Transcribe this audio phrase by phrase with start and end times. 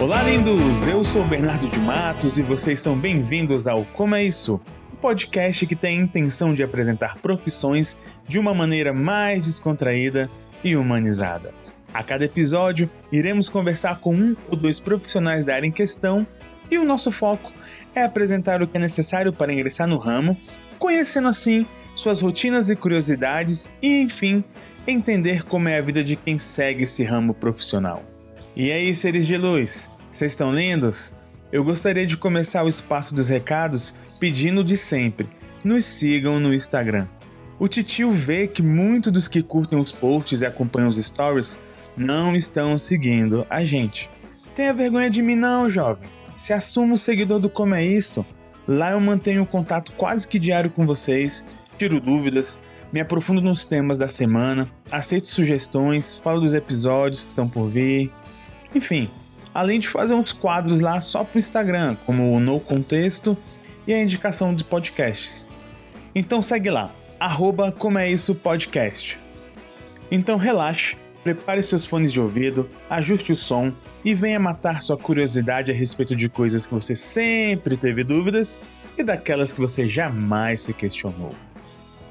[0.00, 0.88] Olá, lindos!
[0.88, 4.58] Eu sou Bernardo de Matos e vocês são bem-vindos ao Como é Isso?
[4.90, 10.30] Um podcast que tem a intenção de apresentar profissões de uma maneira mais descontraída
[10.64, 11.52] e humanizada.
[11.92, 16.26] A cada episódio, iremos conversar com um ou dois profissionais da área em questão
[16.70, 17.52] e o nosso foco
[17.94, 20.34] é apresentar o que é necessário para ingressar no ramo,
[20.78, 24.40] conhecendo assim suas rotinas e curiosidades e, enfim,
[24.86, 28.02] entender como é a vida de quem segue esse ramo profissional.
[28.56, 31.14] E aí, seres de luz, vocês estão lindos?
[31.52, 35.28] Eu gostaria de começar o espaço dos recados pedindo de sempre:
[35.62, 37.06] nos sigam no Instagram.
[37.60, 41.60] O titio vê que muitos dos que curtem os posts e acompanham os stories
[41.96, 44.10] não estão seguindo a gente.
[44.52, 46.08] Tenha vergonha de mim, não, jovem.
[46.34, 48.26] Se assumo seguidor do Como é Isso,
[48.66, 51.46] lá eu mantenho contato quase que diário com vocês,
[51.78, 52.58] tiro dúvidas,
[52.92, 58.10] me aprofundo nos temas da semana, aceito sugestões, falo dos episódios que estão por vir,
[58.74, 59.10] enfim,
[59.54, 63.36] além de fazer uns quadros lá só pro Instagram, como o No Contexto
[63.86, 65.48] e a indicação de podcasts.
[66.14, 69.18] Então segue lá, arroba Como é Isso Podcast.
[70.10, 73.72] Então relaxe, prepare seus fones de ouvido, ajuste o som
[74.04, 78.62] e venha matar sua curiosidade a respeito de coisas que você sempre teve dúvidas
[78.96, 81.32] e daquelas que você jamais se questionou.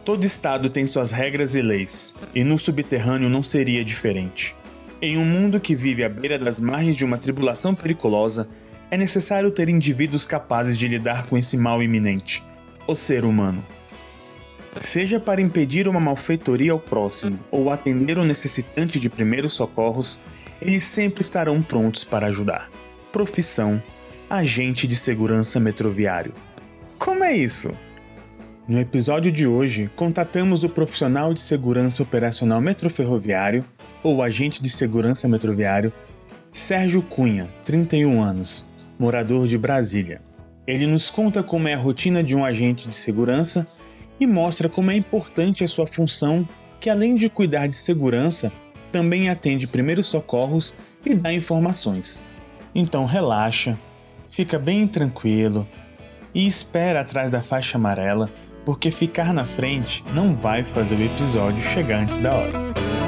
[0.05, 4.55] Todo estado tem suas regras e leis, e no subterrâneo não seria diferente.
[5.01, 8.49] Em um mundo que vive à beira das margens de uma tribulação periculosa,
[8.91, 12.43] é necessário ter indivíduos capazes de lidar com esse mal iminente,
[12.85, 13.65] o ser humano.
[14.81, 20.19] Seja para impedir uma malfeitoria ao próximo ou atender o necessitante de primeiros socorros,
[20.61, 22.69] eles sempre estarão prontos para ajudar.
[23.09, 23.81] Profissão:
[24.29, 26.33] Agente de Segurança Metroviário.
[26.97, 27.71] Como é isso?
[28.67, 33.63] No episódio de hoje, contatamos o profissional de segurança operacional metroferroviário,
[34.03, 35.91] ou agente de segurança metroviário,
[36.51, 40.21] Sérgio Cunha, 31 anos, morador de Brasília.
[40.65, 43.67] Ele nos conta como é a rotina de um agente de segurança
[44.19, 46.47] e mostra como é importante a sua função,
[46.79, 48.51] que além de cuidar de segurança,
[48.91, 50.75] também atende primeiros socorros
[51.05, 52.21] e dá informações.
[52.73, 53.77] Então relaxa,
[54.29, 55.67] fica bem tranquilo
[56.33, 58.29] e espera atrás da faixa amarela,
[58.65, 62.98] porque ficar na frente não vai fazer o episódio chegar antes da hora.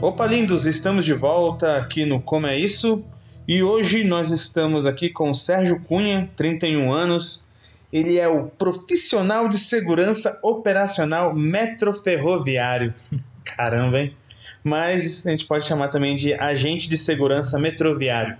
[0.00, 3.04] Opa, lindos, estamos de volta aqui no Como é Isso
[3.48, 7.48] e hoje nós estamos aqui com o Sérgio Cunha, 31 anos.
[7.92, 12.94] Ele é o profissional de segurança operacional metroferroviário.
[13.42, 14.16] Caramba, hein?
[14.62, 18.36] Mas a gente pode chamar também de agente de segurança metroviário.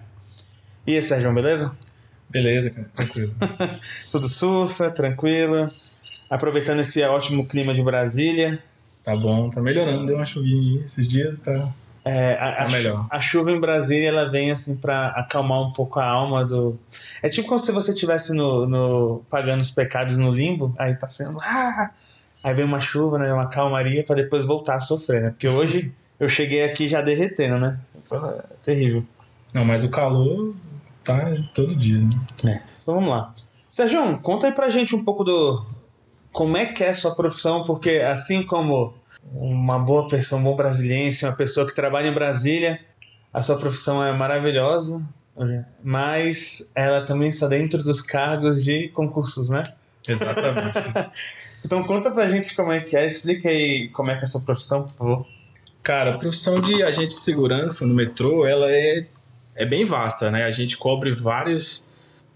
[0.86, 1.76] E aí, Sérgio, beleza?
[2.30, 3.34] Beleza, cara, tranquilo.
[4.12, 5.68] Tudo sussa, tranquilo.
[6.30, 8.62] Aproveitando esse ótimo clima de Brasília.
[9.08, 10.04] Tá bom, tá melhorando.
[10.04, 11.72] Deu uma chuvinha esses dias, tá,
[12.04, 13.06] é, a, tá melhor.
[13.08, 16.78] A, a chuva em Brasília, ela vem assim para acalmar um pouco a alma do...
[17.22, 21.06] É tipo como se você estivesse no, no, pagando os pecados no limbo, aí tá
[21.06, 21.38] sendo...
[21.40, 21.90] Ah!
[22.44, 25.30] Aí vem uma chuva, né, uma calmaria para depois voltar a sofrer, né?
[25.30, 25.90] Porque hoje
[26.20, 27.80] eu cheguei aqui já derretendo, né?
[28.12, 29.02] É terrível.
[29.54, 30.54] Não, mas o calor
[31.02, 32.10] tá todo dia, né?
[32.44, 32.62] É.
[32.82, 33.34] Então vamos lá.
[33.70, 35.64] Sérgio, conta aí pra gente um pouco do
[36.30, 38.94] como é que é a sua profissão, porque assim como
[39.34, 42.80] uma boa pessoa, um bom brasiliense, uma pessoa que trabalha em Brasília,
[43.32, 45.06] a sua profissão é maravilhosa,
[45.82, 49.72] mas ela também está dentro dos cargos de concursos, né?
[50.06, 50.78] Exatamente.
[51.64, 54.28] então conta pra gente como é que é, explica aí como é que é a
[54.28, 55.26] sua profissão, por favor.
[55.82, 59.06] Cara, a profissão de agente de segurança no metrô, ela é,
[59.54, 60.44] é bem vasta, né?
[60.44, 61.87] A gente cobre vários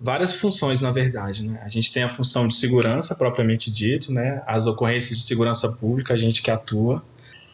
[0.03, 1.47] várias funções, na verdade.
[1.47, 1.61] Né?
[1.65, 4.43] A gente tem a função de segurança, propriamente dito, né?
[4.47, 7.03] as ocorrências de segurança pública, a gente que atua.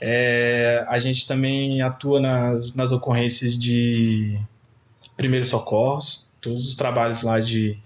[0.00, 4.38] É, a gente também atua nas, nas ocorrências de
[5.16, 7.76] primeiros socorros, todos os trabalhos lá de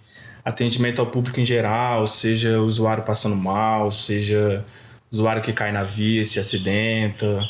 [0.45, 4.65] atendimento ao público em geral, seja usuário passando mal, seja
[5.11, 7.49] usuário que cai na via, se acidenta.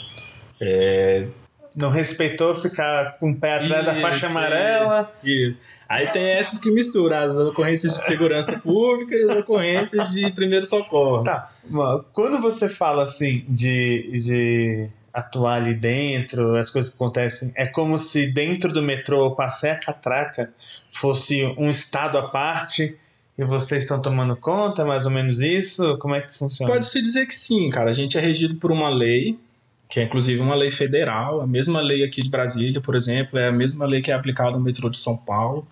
[0.60, 1.26] É...
[1.74, 5.12] Não respeitou ficar com o pé atrás isso, da faixa amarela.
[5.24, 5.56] Isso.
[5.88, 10.66] Aí tem essas que misturam as ocorrências de segurança pública e as ocorrências de primeiro
[10.66, 11.22] socorro.
[11.22, 11.50] Tá.
[12.12, 17.98] Quando você fala assim de, de atuar ali dentro, as coisas que acontecem, é como
[17.98, 20.52] se dentro do metrô o Passé a Catraca
[20.90, 22.96] fosse um estado à parte
[23.36, 25.96] e vocês estão tomando conta, mais ou menos isso?
[25.98, 26.72] Como é que funciona?
[26.72, 27.90] Pode-se dizer que sim, cara.
[27.90, 29.38] A gente é regido por uma lei
[29.92, 33.48] que é inclusive uma lei federal, a mesma lei aqui de Brasília, por exemplo, é
[33.48, 35.68] a mesma lei que é aplicada no metrô de São Paulo.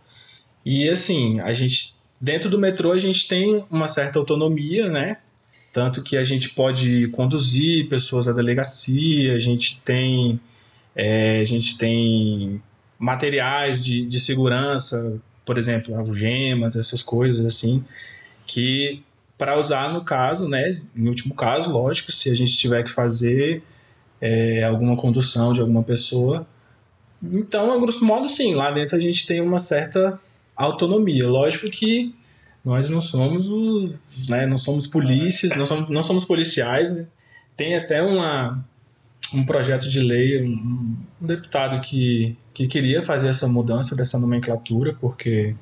[0.62, 5.17] E assim, a gente dentro do metrô a gente tem uma certa autonomia, né?
[5.72, 10.38] Tanto que a gente pode conduzir pessoas à delegacia, a gente tem,
[10.94, 12.62] é, a gente tem
[12.99, 17.82] materiais de, de segurança, por exemplo, algemas, essas coisas assim,
[18.46, 19.02] que
[19.38, 23.62] para usar no caso, né, em último caso, lógico, se a gente tiver que fazer
[24.20, 26.46] é, alguma condução de alguma pessoa.
[27.22, 30.19] Então, a grosso modo, sim, lá dentro a gente tem uma certa
[30.56, 31.28] autonomia.
[31.28, 32.14] Lógico que
[32.64, 36.93] nós não somos os, né, não somos polícias, não somos, não somos policiais.
[36.93, 37.06] Né?
[37.56, 38.62] Tem até uma,
[39.34, 44.94] um projeto de lei, um, um, deputado que, que queria fazer essa mudança dessa nomenclatura,
[45.00, 45.55] porque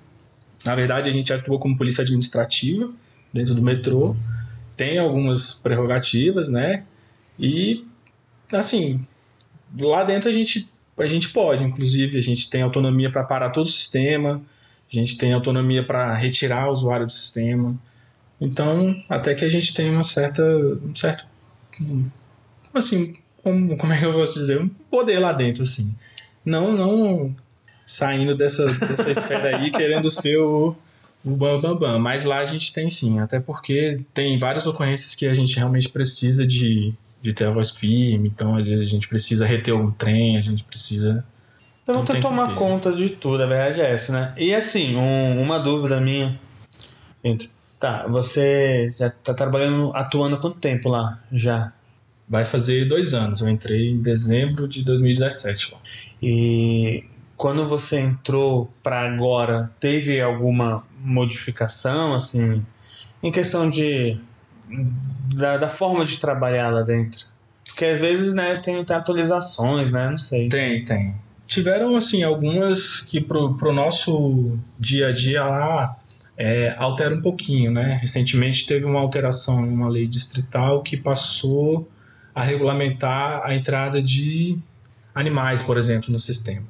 [0.64, 2.90] na verdade a gente atua como polícia administrativa
[3.32, 4.16] dentro do metrô,
[4.76, 6.84] tem algumas prerrogativas, né?
[7.38, 7.84] E
[8.52, 9.04] assim,
[9.78, 13.66] lá dentro a gente a gente pode, inclusive a gente tem autonomia para parar todo
[13.66, 14.42] o sistema,
[14.90, 17.78] a gente tem autonomia para retirar o usuário do sistema.
[18.40, 21.24] Então, até que a gente tem uma certa um certo
[22.74, 25.94] assim, como, como é que eu posso dizer, um poder lá dentro assim.
[26.44, 27.34] Não não
[27.86, 30.76] saindo dessa, dessa esfera aí querendo ser o
[31.24, 31.98] o bam, bam, bam.
[31.98, 35.88] Mas lá a gente tem sim, até porque tem várias ocorrências que a gente realmente
[35.88, 39.90] precisa de, de ter a voz firme, então às vezes a gente precisa reter um
[39.90, 41.24] trem, a gente precisa.
[41.86, 44.34] Eu vou ter tomar conta de tudo, a verdade é essa, né?
[44.36, 46.38] E assim, um, uma dúvida minha.
[47.80, 51.72] Tá, você já tá trabalhando, atuando há quanto tempo lá já?
[52.28, 55.78] Vai fazer dois anos, eu entrei em dezembro de 2017 lá.
[56.22, 57.04] E
[57.36, 62.62] quando você entrou para agora, teve alguma modificação, assim,
[63.22, 64.18] em questão de
[65.34, 67.26] da, da, forma de trabalhar lá dentro?
[67.64, 70.48] Porque às vezes, né, tem, tem atualizações, né, não sei.
[70.48, 71.14] Tem, tem.
[71.46, 75.96] Tiveram, assim, algumas que pro, pro nosso dia a dia lá
[76.36, 77.98] é, altera um pouquinho, né?
[78.00, 81.90] Recentemente teve uma alteração em uma lei distrital que passou
[82.34, 84.56] a regulamentar a entrada de
[85.12, 86.64] animais, por exemplo, no sistema.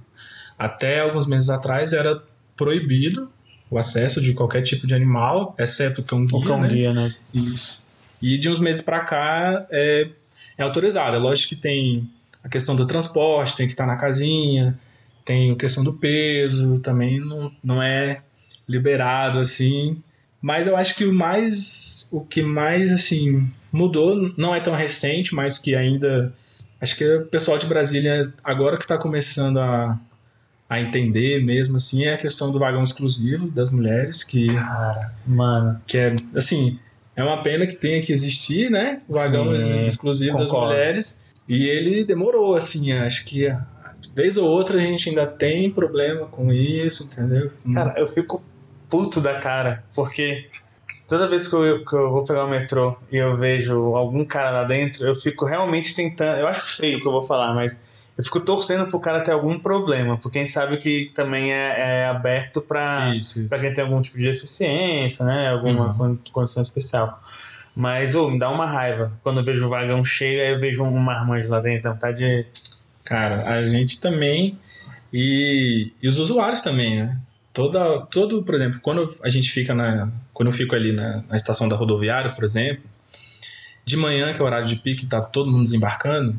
[0.58, 2.22] Até alguns meses atrás era
[2.56, 3.30] proibido
[3.70, 6.38] o acesso de qualquer tipo de animal, exceto o cão guia.
[6.38, 6.68] O cão né?
[6.68, 7.14] guia, né?
[7.34, 7.82] Isso.
[8.20, 10.09] E de uns meses para cá é,
[10.56, 11.17] é autorizado.
[11.17, 12.09] É lógico que tem
[12.43, 14.79] a questão do transporte, tem que estar na casinha,
[15.25, 18.23] tem a questão do peso, também não, não é
[18.69, 20.03] liberado assim.
[20.41, 25.35] Mas eu acho que o mais o que mais assim mudou não é tão recente,
[25.35, 26.32] mas que ainda
[26.81, 29.99] acho que o pessoal de Brasília agora que está começando a
[30.69, 34.49] a entender mesmo, assim, é a questão do vagão exclusivo das mulheres, que.
[34.49, 35.81] Cara, mano.
[35.87, 36.79] Que é, assim,
[37.19, 39.03] é uma pena que tenha que existir, né?
[39.09, 40.53] Vagão Sim, exclusivo concordo.
[40.53, 41.20] das mulheres.
[41.49, 43.53] E ele demorou, assim, acho que
[44.15, 47.50] vez ou outra a gente ainda tem problema com isso, entendeu?
[47.75, 48.41] Cara, eu fico
[48.88, 50.49] puto da cara, porque
[51.09, 54.53] toda vez que eu, que eu vou pegar o metrô e eu vejo algum cara
[54.53, 56.38] lá dentro, eu fico realmente tentando.
[56.38, 57.82] Eu acho feio o que eu vou falar, mas
[58.19, 62.00] eu fico torcendo pro cara ter algum problema, porque a gente sabe que também é,
[62.00, 63.12] é aberto para
[63.61, 65.50] quem tem algum tipo de deficiência, né?
[65.50, 66.19] Alguma uhum.
[66.32, 67.23] condição especial.
[67.76, 69.17] Mas, ô, me dá uma raiva.
[69.23, 72.44] Quando eu vejo o vagão cheio, aí eu vejo um marmanjo lá dentro, tá de.
[73.05, 74.59] Cara, a gente também.
[75.12, 77.17] E, e os usuários também, né?
[77.53, 80.11] Toda, todo, por exemplo, quando a gente fica na.
[80.35, 82.82] Quando eu fico ali na, na estação da rodoviária, por exemplo,
[83.85, 86.37] de manhã, que é o horário de pique, tá todo mundo desembarcando,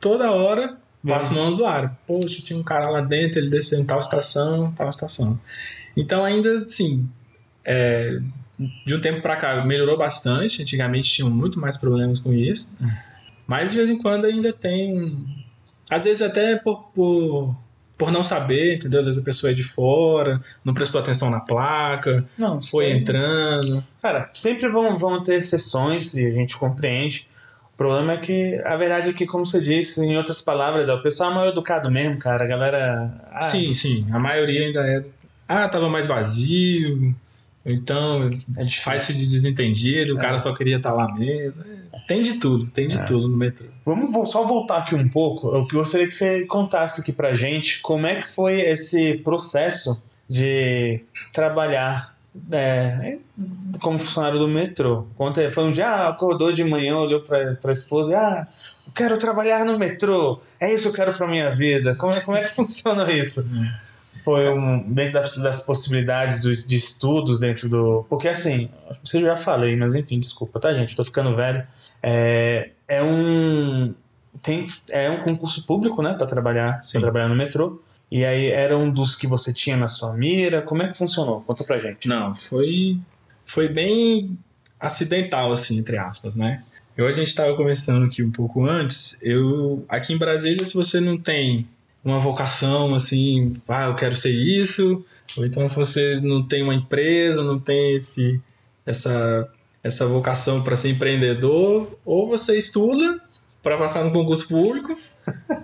[0.00, 1.90] toda hora Passa no usuário.
[2.06, 5.38] Poxa, tinha um cara lá dentro, ele desceu em tal estação, tal estação.
[5.96, 7.08] Então, ainda assim,
[7.64, 8.20] é,
[8.86, 10.62] de um tempo para cá melhorou bastante.
[10.62, 12.76] Antigamente tinham muito mais problemas com isso.
[12.80, 12.88] Hum.
[13.46, 15.26] Mas de vez em quando ainda tem.
[15.90, 17.56] Às vezes até por, por,
[17.98, 19.00] por não saber, entendeu?
[19.00, 23.84] Às vezes a pessoa é de fora, não prestou atenção na placa, não, foi entrando.
[24.00, 27.28] Cara, sempre vão, vão ter exceções e a gente compreende.
[27.82, 30.94] O problema é que a verdade é que, como você disse, em outras palavras, é
[30.94, 32.44] o pessoal é mal educado mesmo, cara.
[32.44, 33.12] A galera.
[33.32, 34.06] Ah, sim, sim.
[34.12, 35.04] A maioria ainda é.
[35.48, 37.12] Ah, tava mais vazio.
[37.66, 38.24] Então,
[38.56, 40.20] é faz-se de desentendido, o é.
[40.20, 41.64] cara só queria estar tá lá mesmo.
[41.92, 43.02] É, tem de tudo, tem de é.
[43.02, 43.68] tudo no metrô.
[43.84, 45.48] Vamos só voltar aqui um pouco.
[45.52, 51.00] Eu gostaria que você contasse aqui pra gente como é que foi esse processo de
[51.32, 52.11] trabalhar
[52.50, 53.18] é,
[53.80, 55.06] como funcionário do metrô.
[55.16, 58.46] Conta, foi um dia, ah, acordou de manhã, olhou para a esposa e, ah,
[58.86, 61.94] eu quero trabalhar no metrô, é isso que eu quero para minha vida.
[61.94, 63.48] Como, como é que funciona isso?
[64.24, 68.06] Foi um, dentro das, das possibilidades do, de estudos dentro do.
[68.08, 68.68] Porque assim,
[69.02, 70.94] você já falei, mas enfim, desculpa, tá, gente?
[70.94, 71.66] Tô ficando velho.
[72.02, 73.94] É, é um.
[74.42, 77.80] Tem, é um concurso público, né, para trabalhar, para trabalhar no metrô.
[78.12, 80.60] E aí era um dos que você tinha na sua mira?
[80.60, 81.40] Como é que funcionou?
[81.40, 82.06] Conta pra gente.
[82.06, 82.98] Não, foi
[83.46, 84.38] foi bem
[84.78, 86.62] acidental, assim, entre aspas, né?
[86.94, 89.18] Eu, a gente estava conversando aqui um pouco antes.
[89.22, 91.66] Eu aqui em Brasília, se você não tem
[92.04, 95.02] uma vocação assim, ah, eu quero ser isso,
[95.34, 98.38] ou então se você não tem uma empresa, não tem esse
[98.84, 99.48] essa
[99.82, 103.18] essa vocação para ser empreendedor, ou você estuda
[103.62, 104.96] para passar no concurso público,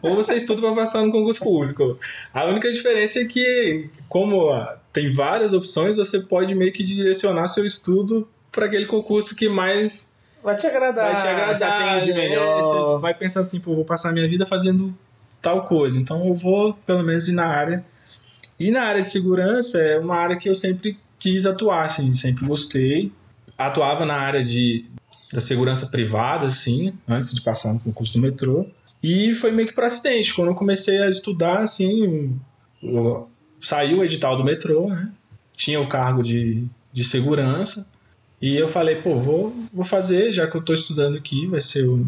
[0.03, 1.99] ou você estuda para passar no concurso público.
[2.33, 4.51] A única diferença é que, como
[4.93, 10.11] tem várias opções, você pode meio que direcionar seu estudo para aquele concurso que mais
[10.43, 12.29] vai te agradar, vai te agradar, te atende né?
[12.29, 12.63] melhor.
[12.63, 14.97] Você vai pensar assim, pô, vou passar minha vida fazendo
[15.43, 15.97] tal coisa.
[15.97, 17.85] Então eu vou, pelo menos, ir na área.
[18.59, 22.47] E na área de segurança é uma área que eu sempre quis atuar, assim, sempre
[22.47, 23.13] gostei.
[23.57, 24.87] Atuava na área de,
[25.33, 28.67] da segurança privada, assim, antes de passar no concurso do metrô.
[29.03, 30.35] E foi meio que por acidente.
[30.35, 32.39] Quando eu comecei a estudar, assim,
[32.83, 33.29] eu,
[33.61, 35.11] saiu o edital do metrô, né?
[35.57, 37.87] Tinha o cargo de, de segurança.
[38.41, 41.89] E eu falei, pô, vou, vou fazer, já que eu estou estudando aqui, vai ser
[41.89, 42.07] um,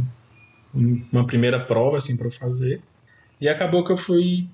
[0.74, 2.80] um, uma primeira prova, assim, para eu fazer.
[3.40, 4.46] E acabou que eu fui.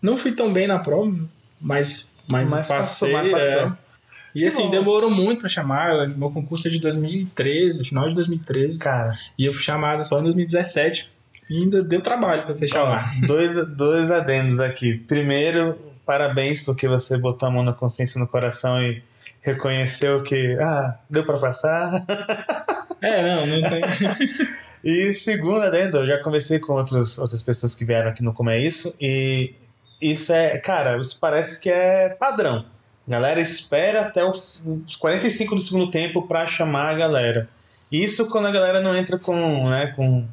[0.00, 1.12] Não fui tão bem na prova,
[1.60, 3.12] mas, mas, Mas passei.
[3.12, 3.60] passou, mas passou.
[3.68, 3.83] é.
[4.34, 6.08] E assim, demorou muito para chamar.
[6.08, 8.78] Meu concurso é de 2013, final de 2013.
[8.78, 11.12] Cara, E eu fui chamado só em 2017.
[11.48, 13.04] E ainda deu trabalho para ser chamado.
[13.22, 14.94] ó, dois, dois adendos aqui.
[14.98, 19.02] Primeiro, parabéns porque você botou a mão na consciência no coração e
[19.42, 22.04] reconheceu que, ah, deu pra passar.
[23.02, 23.82] É, não, não tem.
[24.84, 28.50] E segundo adendo, eu já conversei com outros, outras pessoas que vieram aqui no Como
[28.50, 29.54] é Isso e
[29.98, 32.66] isso é, cara, isso parece que é padrão.
[33.06, 34.60] A galera espera até os
[34.98, 37.48] 45 do segundo tempo pra chamar a galera.
[37.92, 40.26] Isso quando a galera não entra com, né, com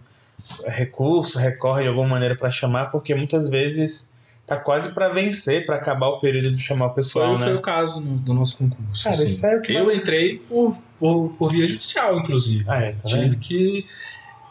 [0.67, 4.11] recurso, recorre de alguma maneira pra chamar, porque muitas vezes
[4.47, 7.51] tá quase pra vencer, pra acabar o período de chamar o pessoal, Foi, né?
[7.51, 9.03] foi o caso no- do nosso concurso.
[9.03, 9.47] Cara, assim.
[9.47, 12.65] é Eu mais- entrei por, por, por via judicial, inclusive.
[12.67, 13.37] Ah, é, tá Tive vendo?
[13.37, 13.85] que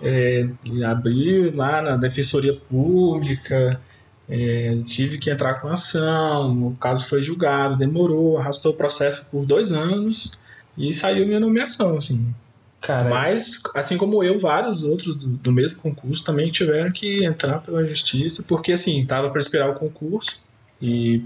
[0.02, 0.46] é,
[0.86, 3.80] abrir lá na Defensoria Pública,
[4.30, 9.44] é, tive que entrar com ação, o caso foi julgado, demorou, arrastou o processo por
[9.44, 10.38] dois anos
[10.78, 12.32] e saiu minha nomeação, assim.
[12.80, 17.60] Cara, Mas, assim como eu, vários outros do, do mesmo concurso também tiveram que entrar
[17.60, 20.40] pela justiça, porque assim, tava para esperar o concurso
[20.80, 21.22] e.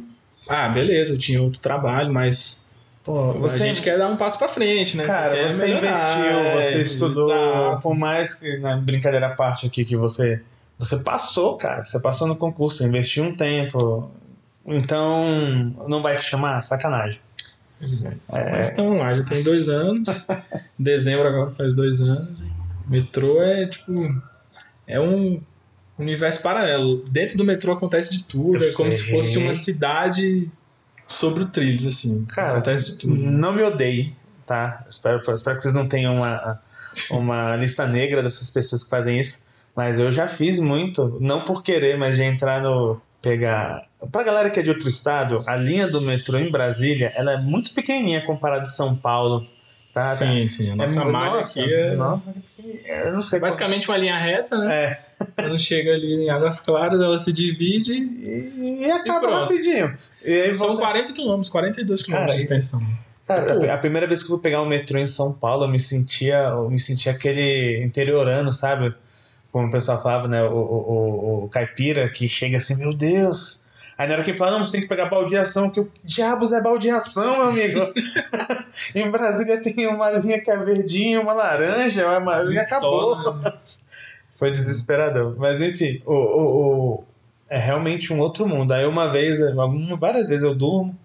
[0.48, 2.62] Ah, beleza, eu tinha outro trabalho, mas
[3.04, 5.06] pô, a gente quer dar um passo para frente, né?
[5.06, 7.82] Cara, você melhorar, investiu, você é, estudou, exato.
[7.82, 10.42] por mais que, na brincadeira à parte aqui, que você,
[10.78, 14.10] você passou, cara, você passou no concurso, você investiu um tempo,
[14.66, 15.24] então
[15.88, 16.62] não vai te chamar?
[16.62, 17.20] Sacanagem.
[18.32, 18.56] É.
[18.56, 20.08] Mas estão lá, já tem dois anos.
[20.78, 22.44] Dezembro agora faz dois anos.
[22.86, 23.92] Metrô é tipo.
[24.86, 25.40] É um
[25.98, 27.02] universo paralelo.
[27.10, 28.56] Dentro do metrô acontece de tudo.
[28.56, 30.50] Eu é como se fosse uma cidade
[31.08, 32.24] sobre trilhos, assim.
[32.26, 33.14] Cara, acontece de tudo.
[33.14, 34.14] não me odeie,
[34.46, 34.84] tá?
[34.88, 36.60] Espero, espero que vocês não tenham uma,
[37.10, 41.62] uma lista negra dessas pessoas que fazem isso, mas eu já fiz muito, não por
[41.62, 43.00] querer, mas de entrar no.
[43.20, 43.86] pegar.
[44.12, 47.36] Pra galera que é de outro estado, a linha do metrô em Brasília, ela é
[47.38, 49.46] muito pequenininha comparada de São Paulo,
[49.94, 50.08] tá?
[50.10, 50.70] Sim, sim.
[50.72, 52.34] A nossa é, malha nossa, aqui é nossa,
[52.86, 54.74] eu não sei qual- basicamente uma linha reta, né?
[54.84, 54.98] É,
[55.36, 57.92] Quando chega ali em Águas Claras, ela se divide.
[57.94, 59.40] e, e acaba pronto.
[59.52, 59.94] rapidinho.
[60.22, 62.80] E São volta- 40 quilômetros, 42 quilômetros de extensão.
[63.26, 65.68] Cara, a, a primeira vez que eu fui pegar o metrô em São Paulo, eu
[65.68, 68.94] me sentia, eu me sentia aquele interiorano, sabe?
[69.54, 70.42] Como o pessoal falava, né?
[70.42, 73.62] O, o, o, caipira que chega assim, meu Deus.
[73.96, 76.52] Aí na hora que ele fala, não, você tem que pegar baldeação, que o diabos
[76.52, 77.80] é baldeação, meu amigo.
[78.96, 83.22] em Brasília tem uma linha que é verdinha, uma laranja, uma e acabou.
[83.22, 83.52] Só, né?
[84.34, 85.36] Foi desesperador.
[85.38, 87.04] Mas enfim, o, o, o-
[87.48, 88.72] é realmente um outro mundo.
[88.72, 90.98] Aí uma vez, algumas, várias vezes eu durmo.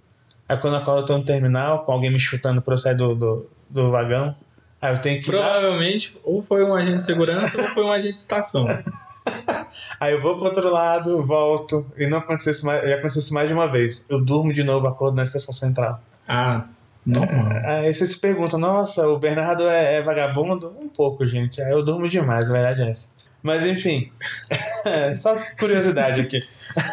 [0.48, 2.96] Aí quando eu acordo eu tô no terminal, com alguém me chutando pra eu sair
[2.98, 4.34] do, do, do vagão.
[4.82, 5.28] Aí eu tenho que.
[5.28, 8.66] Provavelmente, ou foi um agente de segurança ou foi um agente de estação.
[10.00, 11.86] Aí eu vou pro outro lado, volto.
[11.98, 14.06] E não aconteceu isso mais, já aconteceu isso mais de uma vez.
[14.10, 16.02] Eu durmo de novo, acordo na estação central.
[16.28, 16.66] Ah,
[17.06, 17.52] normal.
[17.66, 20.76] Aí você se pergunta, nossa, o Bernardo é, é vagabundo?
[20.80, 21.62] Um pouco, gente.
[21.62, 23.14] Aí eu durmo demais, a verdade é essa.
[23.42, 24.12] Mas enfim,
[25.16, 26.42] só curiosidade aqui.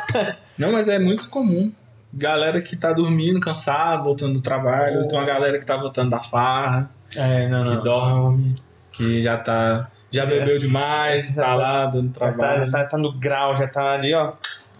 [0.56, 1.72] Não, mas é muito comum.
[2.12, 5.02] Galera que tá dormindo, cansado, voltando do trabalho.
[5.04, 7.82] Então a galera que tá voltando da farra, É, não, que não.
[7.82, 8.54] dorme,
[8.92, 9.90] que já tá.
[10.10, 12.64] Já bebeu demais, tá lá dando Já tá, trabalho.
[12.66, 14.32] já tá, tá no grau, já tá ali, ó,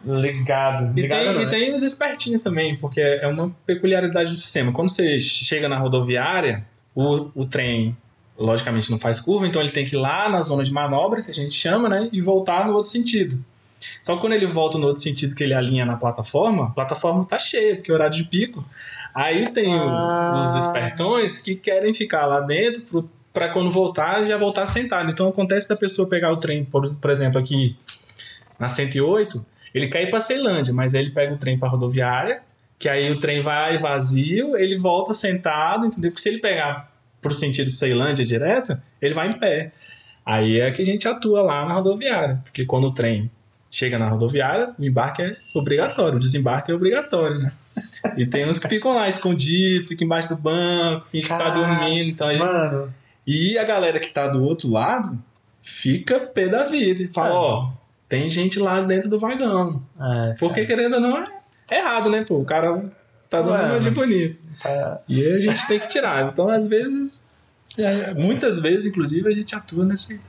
[0.05, 0.99] ligado.
[0.99, 1.51] E ligado tem, não, e né?
[1.51, 4.73] tem os espertinhos também, porque é uma peculiaridade do sistema.
[4.73, 6.65] Quando você chega na rodoviária,
[6.95, 7.97] o, o trem,
[8.39, 11.31] logicamente, não faz curva, então ele tem que ir lá na zona de manobra, que
[11.31, 12.09] a gente chama, né?
[12.13, 13.39] E voltar no outro sentido.
[14.03, 17.25] Só que quando ele volta no outro sentido que ele alinha na plataforma, a plataforma
[17.25, 18.65] tá cheia, porque é horário de pico.
[19.15, 20.43] Aí tem Ah.
[20.43, 25.11] os espertões que querem ficar lá dentro para quando voltar, já voltar sentado.
[25.11, 27.77] Então acontece da pessoa pegar o trem, por, por exemplo, aqui
[28.59, 32.41] na 108, ele quer ir para Ceilândia, mas aí ele pega o trem para rodoviária,
[32.79, 36.11] que aí o trem vai vazio, ele volta sentado, entendeu?
[36.11, 36.91] Porque se ele pegar
[37.21, 39.73] pro sentido Ceilândia direto, ele vai em pé.
[40.25, 43.31] Aí é que a gente atua lá na rodoviária, porque quando o trem
[43.77, 47.53] chega na rodoviária, o embarque é obrigatório, o desembarque é obrigatório, né?
[48.17, 52.09] E tem uns que ficam lá escondidos, ficam embaixo do banco, fingem que tá dormindo.
[52.09, 52.43] Então a gente...
[52.43, 52.95] Mano.
[53.27, 55.19] E a galera que tá do outro lado
[55.61, 57.33] fica pé da vida e fala, É.
[57.35, 57.69] ó,
[58.09, 59.85] tem gente lá dentro do vagão.
[60.01, 61.19] É, Porque querendo ou não,
[61.71, 62.39] é errado, né, pô?
[62.39, 62.73] O cara
[63.29, 64.41] tá dando uma de bonito.
[64.63, 66.33] cara, E a gente tem que tirar.
[66.33, 67.26] Então, às vezes, é,
[68.17, 70.21] muitas vezes, inclusive, a gente atua nesse.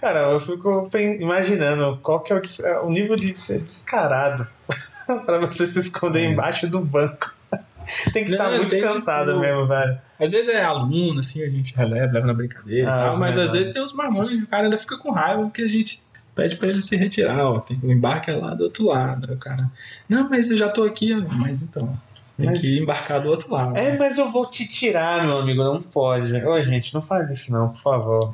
[0.00, 0.88] Cara, eu fico
[1.20, 4.46] imaginando qual que é o, é o nível de ser descarado
[5.24, 7.34] pra você se esconder embaixo do banco.
[8.12, 9.98] Tem que estar Não, muito que, cansado tipo, mesmo, velho.
[10.18, 13.38] Às vezes é aluno, assim, a gente releva, leva na brincadeira Ah, e tal, mas
[13.38, 16.02] às vezes tem os marmões, o cara ainda fica com raiva porque a gente
[16.34, 17.60] pede pra ele se retirar, ó.
[17.60, 19.32] Tem, o embarque é lá do outro lado.
[19.32, 19.70] O cara,
[20.08, 21.20] não, mas eu já tô aqui, ó.
[21.36, 21.96] Mas então,
[22.36, 23.76] tem Mas- que embarcar do outro lado.
[23.76, 26.34] É, mas eu vou te tirar, meu amigo, não pode.
[26.44, 28.32] Ô, gente, não faz isso não, por favor.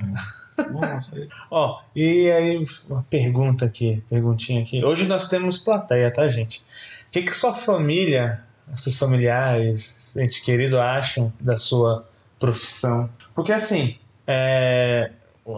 [0.70, 4.84] Nossa, Ó, e aí, uma pergunta aqui, perguntinha aqui.
[4.84, 6.60] Hoje nós temos plateia, tá, gente?
[7.08, 8.42] O que, que sua família,
[8.76, 12.06] seus familiares, ente querido, acham da sua
[12.38, 13.08] profissão?
[13.34, 15.10] Porque assim, é,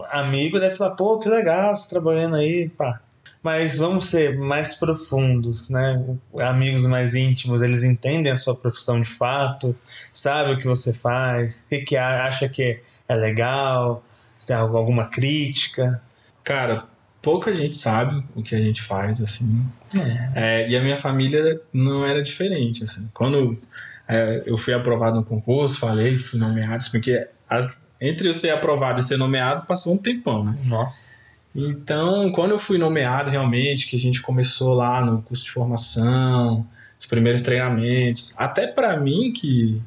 [0.09, 2.99] amigo deve falar, pô, que legal, você trabalhando aí, pá.
[3.45, 6.03] Mas vamos ser mais profundos, né?
[6.39, 9.75] Amigos mais íntimos, eles entendem a sua profissão de fato,
[10.11, 14.03] sabem o que você faz, o que, que acha que é legal,
[14.47, 16.01] tem alguma crítica.
[16.43, 16.85] Cara,
[17.21, 19.63] pouca gente sabe o que a gente faz, assim.
[20.33, 23.11] É, e a minha família não era diferente, assim.
[23.13, 23.55] Quando
[24.07, 27.71] é, eu fui aprovado no concurso, falei que fui nomeado, porque as-
[28.01, 30.57] entre eu ser aprovado e ser nomeado passou um tempão, né?
[30.65, 31.23] Nossa.
[31.55, 36.67] Então, quando eu fui nomeado realmente, que a gente começou lá no curso de formação,
[36.99, 39.81] os primeiros treinamentos, até pra mim que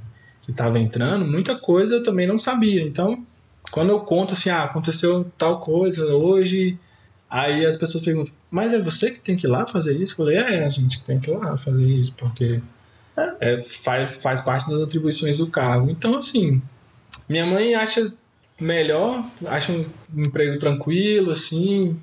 [0.48, 2.80] que estava entrando, muita coisa eu também não sabia.
[2.82, 3.22] Então,
[3.70, 6.78] quando eu conto assim, ah, aconteceu tal coisa hoje,
[7.28, 10.14] aí as pessoas perguntam, mas é você que tem que ir lá fazer isso?
[10.14, 12.62] Eu falei, é, a gente que tem que ir lá fazer isso, porque
[13.40, 15.90] é, faz, faz parte das atribuições do cargo.
[15.90, 16.62] Então, assim,
[17.28, 18.10] minha mãe acha
[18.60, 19.84] melhor, acha um
[20.16, 21.96] emprego tranquilo, assim,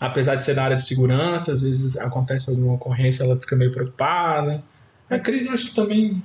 [0.00, 3.70] apesar de ser na área de segurança, às vezes acontece alguma ocorrência, ela fica meio
[3.70, 4.62] preocupada.
[5.08, 6.22] A Cris, acho que também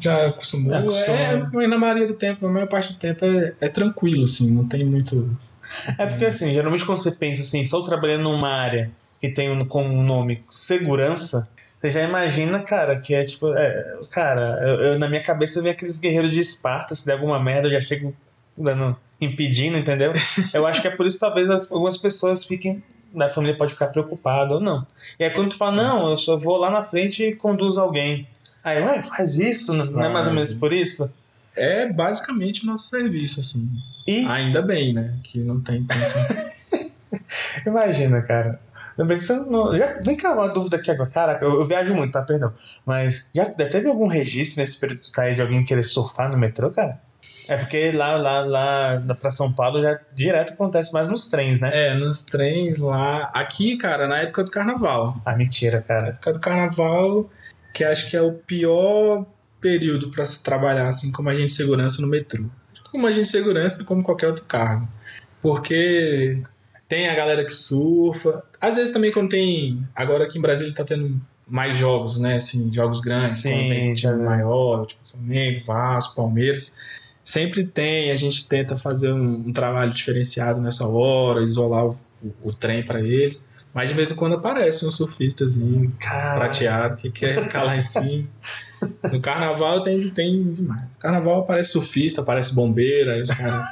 [0.00, 0.74] já acostumou.
[0.74, 1.16] Acostumou.
[1.18, 4.50] É, mas na maioria do tempo, na maior parte do tempo, é, é tranquilo, assim,
[4.50, 5.36] não tem muito.
[5.96, 8.90] É porque assim, geralmente quando você pensa assim, estou trabalhando numa área
[9.20, 11.48] que tem um, como nome segurança,
[11.80, 15.70] você já imagina, cara, que é tipo, é, cara, eu, eu- na minha cabeça vem
[15.72, 18.14] aqueles guerreiros de Esparta, se der alguma merda eu já chego
[18.56, 20.12] dando, impedindo, entendeu?
[20.52, 22.82] Eu acho que é por isso que talvez as- algumas pessoas fiquem,
[23.14, 24.80] da família pode ficar preocupada ou não.
[25.20, 28.26] E aí quando tu fala, não, eu só vou lá na frente e conduzo alguém.
[28.64, 29.72] Aí, ué, faz isso?
[29.74, 31.10] Não não é mais ou menos por isso?
[31.54, 33.68] É basicamente o nosso serviço, assim.
[34.06, 35.14] E Ainda bem, né?
[35.22, 36.82] Que não tem tanto.
[37.66, 38.58] Imagina, cara.
[38.90, 39.76] Ainda bem que você não.
[39.76, 39.98] Já...
[40.00, 41.10] Vem cá, uma dúvida aqui agora.
[41.10, 42.22] Caraca, eu, eu viajo muito, tá?
[42.22, 42.52] Perdão.
[42.86, 46.38] Mas já teve algum registro nesse período que tá aí de alguém querer surfar no
[46.38, 47.00] metrô, cara?
[47.48, 51.70] É porque lá, lá, lá pra São Paulo já direto acontece mais nos trens, né?
[51.72, 53.30] é, nos trens lá.
[53.34, 55.14] Aqui, cara, na época do carnaval.
[55.24, 56.08] Ah, mentira, cara.
[56.08, 57.30] época do carnaval,
[57.74, 59.26] que acho que é o pior
[59.60, 62.44] período para se trabalhar assim como agente de segurança no metrô.
[62.90, 64.86] Como agente de segurança, como qualquer outro cargo.
[65.40, 66.42] Porque
[66.88, 68.44] tem a galera que surfa.
[68.60, 69.86] Às vezes também quando tem.
[69.94, 72.36] Agora aqui em Brasília tá tendo mais jogos, né?
[72.36, 74.22] Assim, jogos grandes, Sim, quando tem time vi.
[74.22, 76.74] maior, tipo Flamengo, Vasco, Palmeiras.
[77.24, 82.34] Sempre tem, a gente tenta fazer um, um trabalho diferenciado nessa hora, isolar o, o-
[82.48, 83.48] o trem para eles.
[83.72, 86.40] Mas de vez em quando aparece um surfistazinho Cara.
[86.40, 88.28] prateado que quer ficar lá em cima.
[89.10, 90.82] No carnaval tem, tem demais.
[90.82, 93.64] No carnaval aparece surfista, aparece bombeira, aí os caras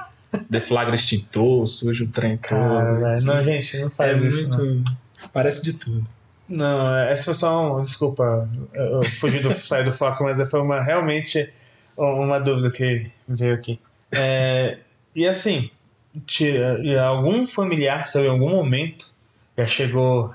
[0.48, 3.04] deflagra extintor, suja o trem Cara, todo.
[3.06, 3.26] assim.
[3.26, 4.48] Não, gente, não é faz isso.
[4.50, 4.58] Não.
[4.64, 4.92] muito.
[5.32, 6.06] Parece de tudo.
[6.48, 7.80] Não, essa foi só um.
[7.80, 11.52] Desculpa, eu eu fugi do sair do foco, mas foi uma realmente
[11.96, 13.81] uma dúvida que veio aqui.
[14.12, 14.79] É,
[15.14, 15.70] e assim,
[17.00, 19.07] algum familiar seu em algum momento
[19.57, 20.35] já chegou,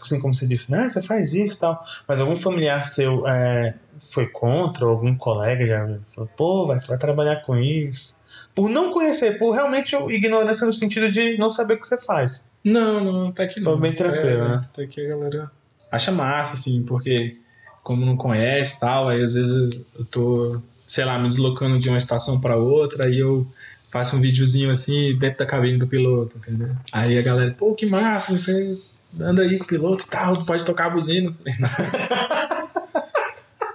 [0.00, 3.74] assim como você disse, né, você faz isso e tal, mas algum familiar seu é,
[4.12, 8.18] foi contra, ou algum colega já falou, pô, vai, vai trabalhar com isso.
[8.54, 12.46] Por não conhecer, por realmente ignorância no sentido de não saber o que você faz.
[12.64, 13.72] Não, não, tá aqui não.
[13.72, 14.60] Foi bem tranquilo, É, né?
[14.74, 15.50] Tá aqui a galera
[15.90, 17.36] acha massa, assim, porque
[17.82, 21.88] como não conhece e tal, aí às vezes eu tô, sei lá, me deslocando de
[21.88, 23.46] uma estação para outra, aí eu
[23.90, 26.74] faça um videozinho assim dentro da cabine do piloto, entendeu?
[26.92, 28.78] Aí a galera, pô, que massa, você
[29.18, 31.34] anda aí com o piloto e tal, pode tocar a buzina.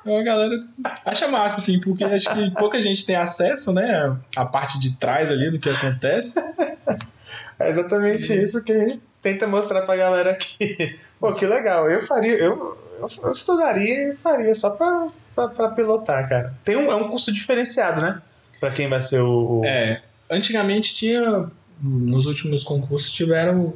[0.01, 0.59] Então a galera
[1.05, 5.29] acha massa, assim, porque acho que pouca gente tem acesso, né, à parte de trás
[5.29, 6.33] ali do que acontece.
[7.59, 10.97] É exatamente isso que a gente tenta mostrar pra galera aqui.
[11.19, 11.89] Pô, que legal.
[11.89, 16.53] Eu faria, eu, eu, estudaria e faria só pra, pra, pra, pilotar, cara.
[16.63, 18.21] Tem um, é um curso diferenciado, né?
[18.59, 19.59] Pra quem vai ser o.
[19.59, 19.65] o...
[19.65, 20.01] É.
[20.29, 21.49] Antigamente tinha.
[21.81, 23.73] Nos últimos concursos tiveram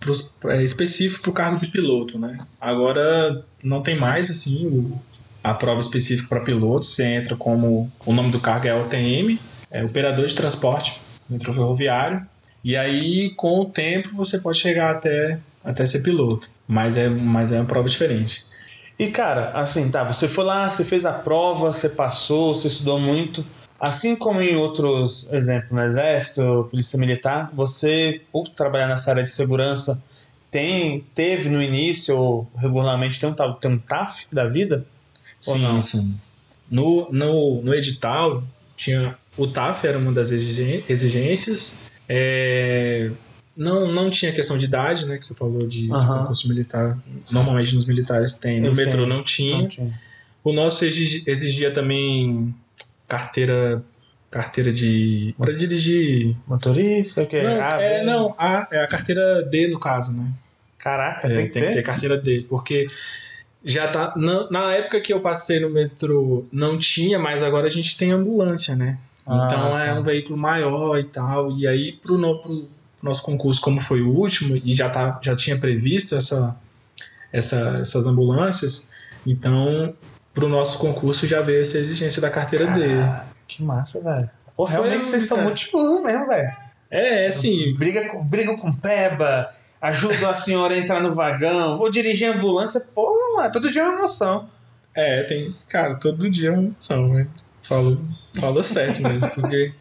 [0.00, 0.14] pro,
[0.50, 2.38] é, específico pro cargo de piloto, né?
[2.60, 4.98] Agora não tem mais, assim, o,
[5.44, 6.86] a prova específica para piloto.
[6.86, 7.90] Você entra como.
[8.06, 9.38] O nome do cargo é OTM,
[9.70, 12.26] é Operador de Transporte Metroferroviário.
[12.64, 16.48] E aí, com o tempo, você pode chegar até, até ser piloto.
[16.66, 18.44] Mas é, mas é uma prova diferente.
[18.98, 22.98] E cara, assim, tá, você foi lá, você fez a prova, você passou, você estudou
[22.98, 23.44] muito.
[23.80, 29.30] Assim como em outros exemplos, no Exército, Polícia Militar, você, por trabalhar nessa área de
[29.30, 30.00] segurança,
[30.50, 34.86] tem, teve no início, ou regularmente, tem um, tem um TAF da vida?
[35.40, 35.82] Sim, ou não?
[35.82, 36.14] sim.
[36.70, 38.42] No, no, no edital,
[38.76, 41.78] tinha o TAF era uma das exigências,
[42.08, 43.10] é,
[43.56, 45.18] não, não tinha questão de idade, né?
[45.18, 46.06] Que você falou de, uhum.
[46.06, 46.98] concurso militar.
[47.30, 48.60] Normalmente nos militares tem.
[48.60, 49.58] No metrô não tinha.
[49.58, 50.00] não tinha.
[50.42, 52.54] O nosso exigia também
[53.06, 53.82] carteira
[54.30, 59.68] carteira de para dirigir motorista que não, a, é, não a é a carteira D
[59.68, 60.26] no caso né
[60.78, 61.68] caraca é, tem, que, tem ter?
[61.68, 62.86] que ter carteira D porque
[63.62, 67.70] já tá na, na, época que eu passei no metrô não tinha mas agora a
[67.70, 69.86] gente tem ambulância né ah, então é tá.
[69.88, 72.66] é um veículo maior e tal e aí pro, no, pro
[73.02, 76.54] nosso concurso como foi o último e já tá já tinha previsto essa,
[77.32, 78.88] essa essas ambulâncias
[79.26, 79.94] então
[80.34, 83.32] pro nosso concurso já veio essa exigência da carteira Caraca, D.
[83.46, 84.30] Que massa, velho.
[84.56, 86.52] Pô, realmente vocês são multiuso mesmo, velho.
[86.90, 87.74] É, é assim.
[87.74, 92.36] Briga com, briga com peba, ajuda a senhora a entrar no vagão, vou dirigir a
[92.36, 94.48] ambulância, pô, mano, todo dia é uma emoção.
[94.94, 95.48] É, tem.
[95.68, 97.30] Cara, todo dia é uma emoção, velho.
[97.62, 97.98] Falou,
[98.38, 99.72] falou certo mesmo, porque.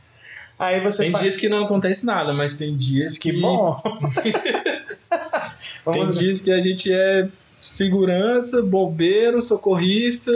[0.61, 1.23] Aí você tem faz...
[1.23, 3.33] dias que não acontece nada, mas tem dias que.
[3.33, 3.81] Que bom!
[5.91, 7.27] tem dias que a gente é
[7.59, 10.31] segurança, bombeiro, socorrista,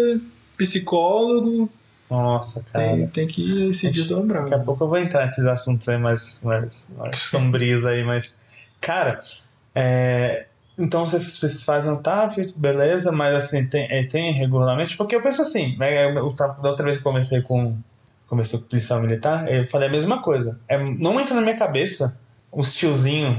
[0.58, 1.70] psicólogo.
[2.10, 2.96] Nossa, cara.
[2.96, 4.46] Tem, tem que se desdobrar.
[4.46, 8.40] Daqui a pouco eu vou entrar nesses assuntos aí mais, mais, mais sombrios aí, mas.
[8.82, 9.22] Cara,
[9.76, 14.98] é, então vocês fazem um TAF, beleza, mas assim, tem, é, tem regularmente?
[14.98, 17.78] Porque eu penso assim, né, eu, da outra vez que comecei com.
[18.28, 20.60] Comecei com policial militar, eu falei a mesma coisa.
[20.68, 22.20] É, não entra na minha cabeça
[22.52, 23.38] os tiozinhos,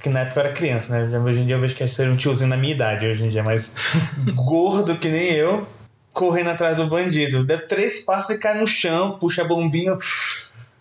[0.00, 1.18] que na época eu era criança, né?
[1.18, 3.42] Hoje em dia eu vejo que seria um tiozinho na minha idade hoje em dia,
[3.42, 3.72] mas
[4.34, 5.66] gordo que nem eu,
[6.14, 7.44] correndo atrás do bandido.
[7.44, 9.96] Deu três passos e cai no chão, puxa a bombinha.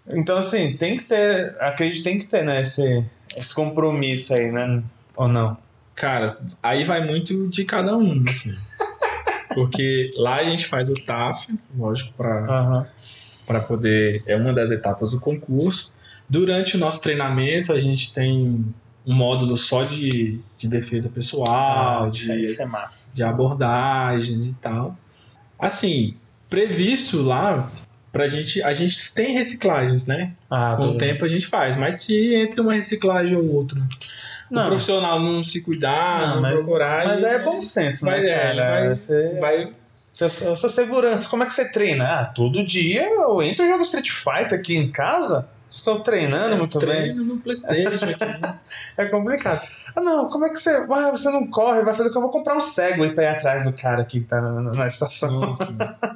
[0.09, 3.03] Então, assim, tem que ter, acredito tem que ter, né, esse,
[3.35, 4.81] esse compromisso aí, né?
[5.15, 5.57] Ou não?
[5.95, 8.53] Cara, aí vai muito de cada um, assim.
[9.53, 12.85] Porque lá a gente faz o TAF, lógico, para uhum.
[13.47, 14.21] Pra poder.
[14.27, 15.93] É uma das etapas do concurso.
[16.29, 18.65] Durante o nosso treinamento, a gente tem
[19.05, 23.15] um módulo só de, de defesa pessoal, ah, de, é massa.
[23.15, 24.97] de abordagens e tal.
[25.57, 26.15] Assim,
[26.49, 27.71] previsto lá
[28.11, 30.33] pra gente, a gente tem reciclagens, né?
[30.49, 33.81] Ah, Com o tempo a gente faz, mas se entre uma reciclagem ou outra,
[34.51, 34.63] não.
[34.63, 37.07] o profissional não se cuidar, não, não mas, procurar.
[37.07, 38.69] Mas aí é bom senso, né, vai, né, cara?
[38.71, 39.37] Vai, você...
[39.39, 39.73] vai
[40.17, 42.05] sua, sua segurança, como é que você treina?
[42.05, 45.47] Ah, todo dia eu entro e jogo Street Fighter aqui em casa.
[45.69, 47.25] Estou treinando eu muito treino bem.
[47.25, 48.59] no Playstation aqui.
[48.97, 49.61] é complicado.
[49.95, 50.71] Ah, não, como é que você.
[50.71, 52.17] Ah, você não corre, vai fazer o que?
[52.17, 54.87] Eu vou comprar um Segway pra ir atrás do cara aqui que tá na, na
[54.87, 55.53] estação.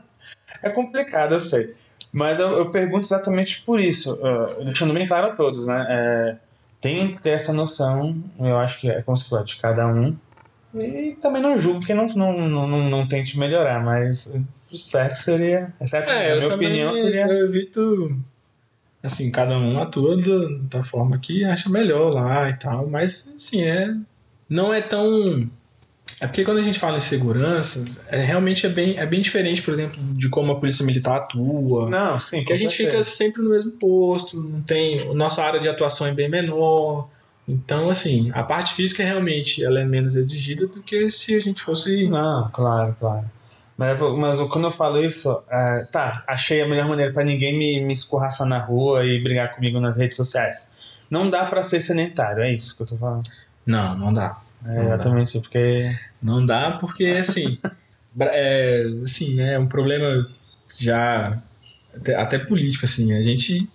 [0.63, 1.75] é complicado, eu sei.
[2.11, 5.85] Mas eu, eu pergunto exatamente por isso, uh, deixando bem claro a todos, né?
[5.89, 6.35] É,
[6.81, 10.17] tem que ter essa noção, eu acho que é como se fosse de cada um.
[10.73, 14.33] E também não julgo que não, não, não, não, tente melhorar, mas
[14.71, 15.73] o certo seria.
[15.85, 17.27] Certo, é, na minha opinião, seria.
[17.27, 18.15] Eu evito
[19.03, 23.63] assim, cada um atua do, da forma que acha melhor lá e tal, mas assim,
[23.63, 23.93] é
[24.47, 25.49] não é tão
[26.19, 29.61] é porque quando a gente fala em segurança, é, realmente é bem, é bem diferente,
[29.61, 31.89] por exemplo, de como a polícia militar atua.
[31.89, 32.43] Não, sim.
[32.43, 35.11] Que a gente fica sempre no mesmo posto, não tem.
[35.15, 37.09] Nossa área de atuação é bem menor.
[37.47, 41.61] Então, assim, a parte física realmente ela é menos exigida do que se a gente
[41.61, 42.07] fosse.
[42.07, 43.29] Não, claro, claro.
[43.77, 47.81] Mas, mas quando eu falo isso, é, tá, achei a melhor maneira para ninguém me,
[47.81, 50.69] me escorraçar na rua e brigar comigo nas redes sociais.
[51.09, 53.29] Não dá para ser sedentário, é isso que eu tô falando.
[53.65, 54.39] Não, não dá.
[54.65, 55.41] É, não exatamente, dá.
[55.41, 55.97] porque.
[56.21, 57.57] Não dá porque, assim.
[58.19, 60.27] é, assim, é um problema
[60.79, 61.41] já.
[61.95, 63.13] Até, até político, assim.
[63.13, 63.67] A gente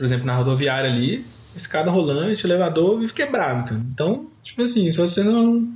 [0.00, 3.80] por exemplo, na rodoviária ali, escada rolante, elevador vive quebrado, cara.
[3.90, 5.68] Então, tipo assim, se você não,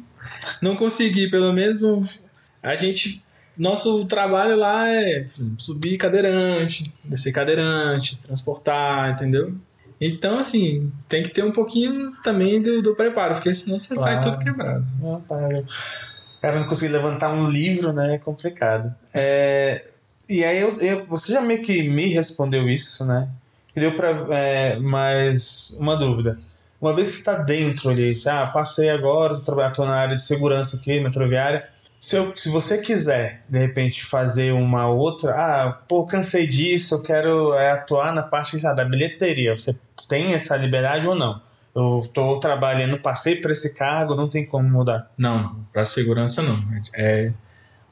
[0.62, 2.24] não conseguir pelo menos
[2.62, 3.22] a gente.
[3.56, 9.54] Nosso trabalho lá é subir cadeirante, descer cadeirante, transportar, entendeu?
[10.00, 14.20] Então, assim, tem que ter um pouquinho também do, do preparo, porque senão você sai
[14.20, 14.32] Claro.
[14.32, 14.84] todo quebrado.
[15.00, 15.36] Não, tá.
[15.36, 18.16] O cara não conseguir levantar um livro, né?
[18.16, 18.92] É complicado.
[19.14, 19.84] É,
[20.28, 23.28] e aí eu, eu- você já meio que me respondeu isso, né?
[23.74, 24.10] Deu pra.
[24.30, 26.38] É, mais uma dúvida.
[26.80, 31.00] Uma vez que está dentro ali, ah, passei agora, tô na área de segurança aqui,
[31.00, 31.66] metroviária.
[31.98, 37.02] Se, eu, se você quiser, de repente, fazer uma outra, ah, pô, cansei disso, eu
[37.02, 39.56] quero é, atuar na parte da bilheteria.
[39.56, 41.40] Você tem essa liberdade ou não?
[41.74, 45.10] Eu estou trabalhando, passei por esse cargo, não tem como mudar.
[45.16, 46.62] Não, para segurança não.
[46.94, 47.32] É,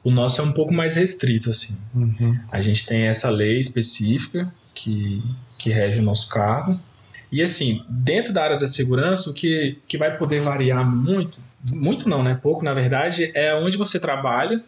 [0.03, 1.75] o nosso é um pouco mais restrito, assim.
[2.51, 5.21] A gente tem essa lei específica que,
[5.57, 6.79] que rege o nosso cargo.
[7.31, 11.39] E assim, dentro da área da segurança, o que, que vai poder variar muito,
[11.71, 12.37] muito não, né?
[12.41, 14.59] Pouco, na verdade, é onde você trabalha,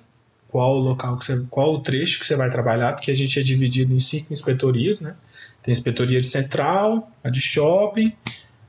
[0.47, 3.39] qual o local que você, qual o trecho que você vai trabalhar, porque a gente
[3.39, 5.15] é dividido em cinco inspetorias, né?
[5.61, 8.13] Tem a inspetoria de central, a de shopping,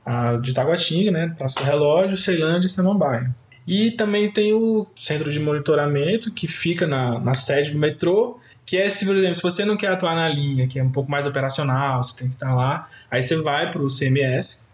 [0.05, 1.27] a de Taguatinga, né?
[1.27, 3.35] Do Relógio, Ceilândia e Samambaia.
[3.65, 8.77] E também tem o centro de monitoramento, que fica na, na sede do metrô, que
[8.77, 11.09] é, se, por exemplo, se você não quer atuar na linha, que é um pouco
[11.09, 14.67] mais operacional, você tem que estar lá, aí você vai para o CMS,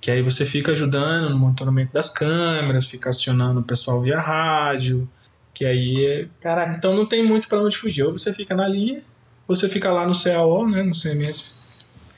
[0.00, 5.08] que aí você fica ajudando no monitoramento das câmeras, fica acionando o pessoal via rádio,
[5.54, 6.26] que aí é...
[6.40, 9.00] Caraca, Então não tem muito para onde fugir, ou você fica na linha,
[9.48, 11.54] ou você fica lá no CAO, né, no CMS.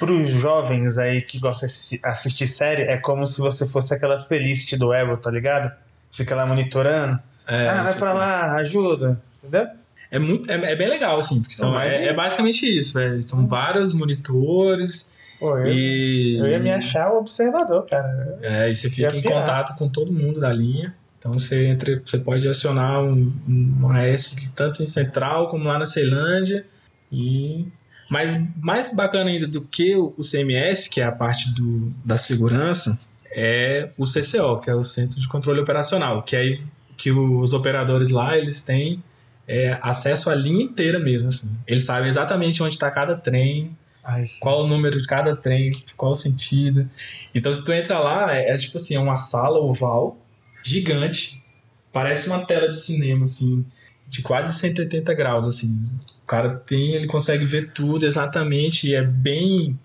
[0.01, 3.95] para os jovens aí que gostam de assi- assistir série, é como se você fosse
[3.95, 5.71] aquela Felicity do Arrow, tá ligado?
[6.11, 7.19] Fica lá monitorando.
[7.47, 9.23] É, ah, vai tipo, pra lá, ajuda.
[9.39, 9.69] Entendeu?
[10.11, 13.27] É, muito, é, é bem legal, assim, porque são, Eu é, é basicamente isso, velho.
[13.29, 16.37] São vários monitores Pô, eu, e...
[16.39, 18.39] eu ia me achar o observador, cara.
[18.43, 19.41] É, e você fica em pirar.
[19.41, 20.95] contato com todo mundo da linha.
[21.19, 25.87] Então você, entra, você pode acionar um, um AS tanto em Central como lá na
[25.87, 26.67] Ceilândia.
[27.11, 27.67] E...
[28.11, 32.99] Mas mais bacana ainda do que o CMS, que é a parte do, da segurança,
[33.31, 36.61] é o CCO, que é o Centro de Controle Operacional, que aí
[36.97, 39.03] que os operadores lá eles têm
[39.51, 41.29] é, acesso à linha inteira mesmo.
[41.29, 41.51] Assim.
[41.67, 46.13] Eles sabem exatamente onde está cada trem, Ai, qual o número de cada trem, qual
[46.13, 46.89] o sentido.
[47.35, 50.17] Então, se tu entra lá, é, é tipo assim, é uma sala oval
[50.63, 51.45] gigante,
[51.93, 53.67] parece uma tela de cinema, assim,
[54.07, 55.83] de quase 180 graus, assim.
[56.23, 59.77] O cara tem, ele consegue ver tudo exatamente e é bem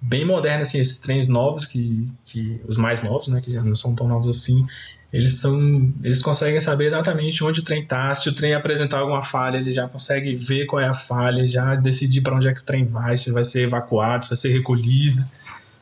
[0.00, 3.74] bem moderno, assim, esses trens novos que, que os mais novos, né, que já não
[3.74, 4.64] são tão novos assim,
[5.12, 9.22] eles são eles conseguem saber exatamente onde o trem tá, se o trem apresentar alguma
[9.22, 12.60] falha, ele já consegue ver qual é a falha, já decidir para onde é que
[12.60, 15.24] o trem vai, se vai ser evacuado, se vai ser recolhido.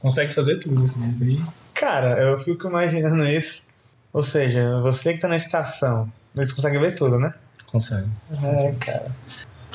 [0.00, 1.44] Consegue fazer tudo, assim, é bem...
[1.74, 3.66] Cara, eu fico imaginando isso.
[4.12, 7.34] Ou seja, você que tá na estação, eles conseguem ver tudo, né?
[7.66, 8.08] Consegue.
[8.30, 9.10] É, cara.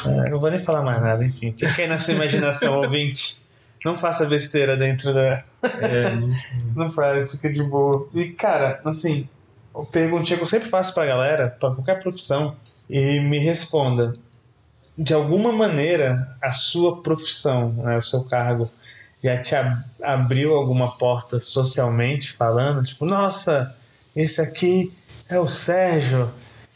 [0.05, 1.51] É, não vou nem falar mais nada, enfim.
[1.51, 3.39] Fica aí na sua imaginação, ouvinte.
[3.85, 5.43] Não faça besteira dentro da.
[5.63, 6.15] É,
[6.75, 8.09] Não faz, fica de boa.
[8.13, 9.27] E, cara, assim,
[9.73, 12.55] uma perguntinha que eu sempre faço pra galera, pra qualquer profissão,
[12.89, 14.13] e me responda.
[14.97, 18.69] De alguma maneira, a sua profissão, né, o seu cargo,
[19.23, 22.83] já te ab- abriu alguma porta socialmente falando?
[22.83, 23.73] Tipo, nossa,
[24.15, 24.91] esse aqui
[25.29, 26.31] é o Sérgio.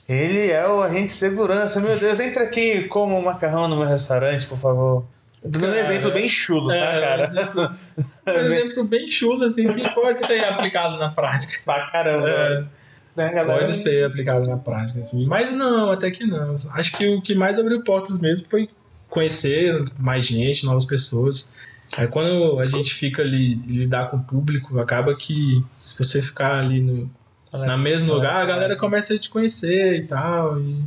[0.07, 1.81] Ele é o agente de segurança.
[1.81, 5.03] Meu Deus, entra aqui e coma um macarrão no meu restaurante, por favor.
[5.41, 7.21] Tô dando um exemplo bem chulo, tá, é, cara?
[7.27, 7.69] Um exemplo,
[8.27, 11.53] um exemplo bem chulo, assim, que pode ser aplicado na prática.
[11.65, 12.29] Pra caramba.
[12.29, 12.84] É.
[13.15, 13.59] Né, galera?
[13.59, 15.25] Pode ser aplicado na prática, assim.
[15.25, 16.55] Mas não, até que não.
[16.71, 18.69] Acho que o que mais abriu portas mesmo foi
[19.09, 21.51] conhecer mais gente, novas pessoas.
[21.95, 26.59] Aí quando a gente fica ali lidar com o público, acaba que se você ficar
[26.59, 27.09] ali no,
[27.53, 30.59] no mesmo lugar, a galera começa a te conhecer e tal.
[30.59, 30.83] E...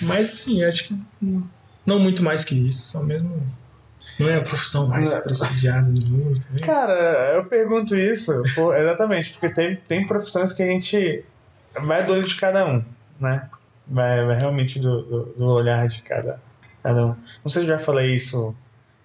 [0.00, 0.98] Mas assim, acho que
[1.86, 3.46] não muito mais que isso, só mesmo.
[4.18, 5.20] Não é a profissão mais é.
[5.20, 6.62] prestigiada do mundo também.
[6.62, 8.32] Cara, eu pergunto isso
[8.76, 11.24] exatamente, porque tem, tem profissões que a gente
[11.82, 12.84] vai do olho de cada um,
[13.20, 13.48] né?
[13.86, 16.40] Vai, vai realmente do, do, do olhar de cada,
[16.82, 17.16] cada um.
[17.44, 18.54] Não sei se eu já falei isso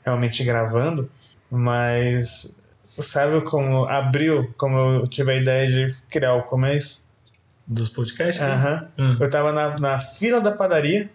[0.05, 1.09] realmente gravando,
[1.51, 2.55] mas
[2.87, 7.07] sabe como abriu, como eu tive a ideia de criar o começo?
[7.67, 8.43] Dos podcasts?
[8.45, 8.53] né?
[8.53, 8.87] Aham.
[8.97, 9.17] Hum.
[9.19, 11.09] Eu tava na, na fila da padaria,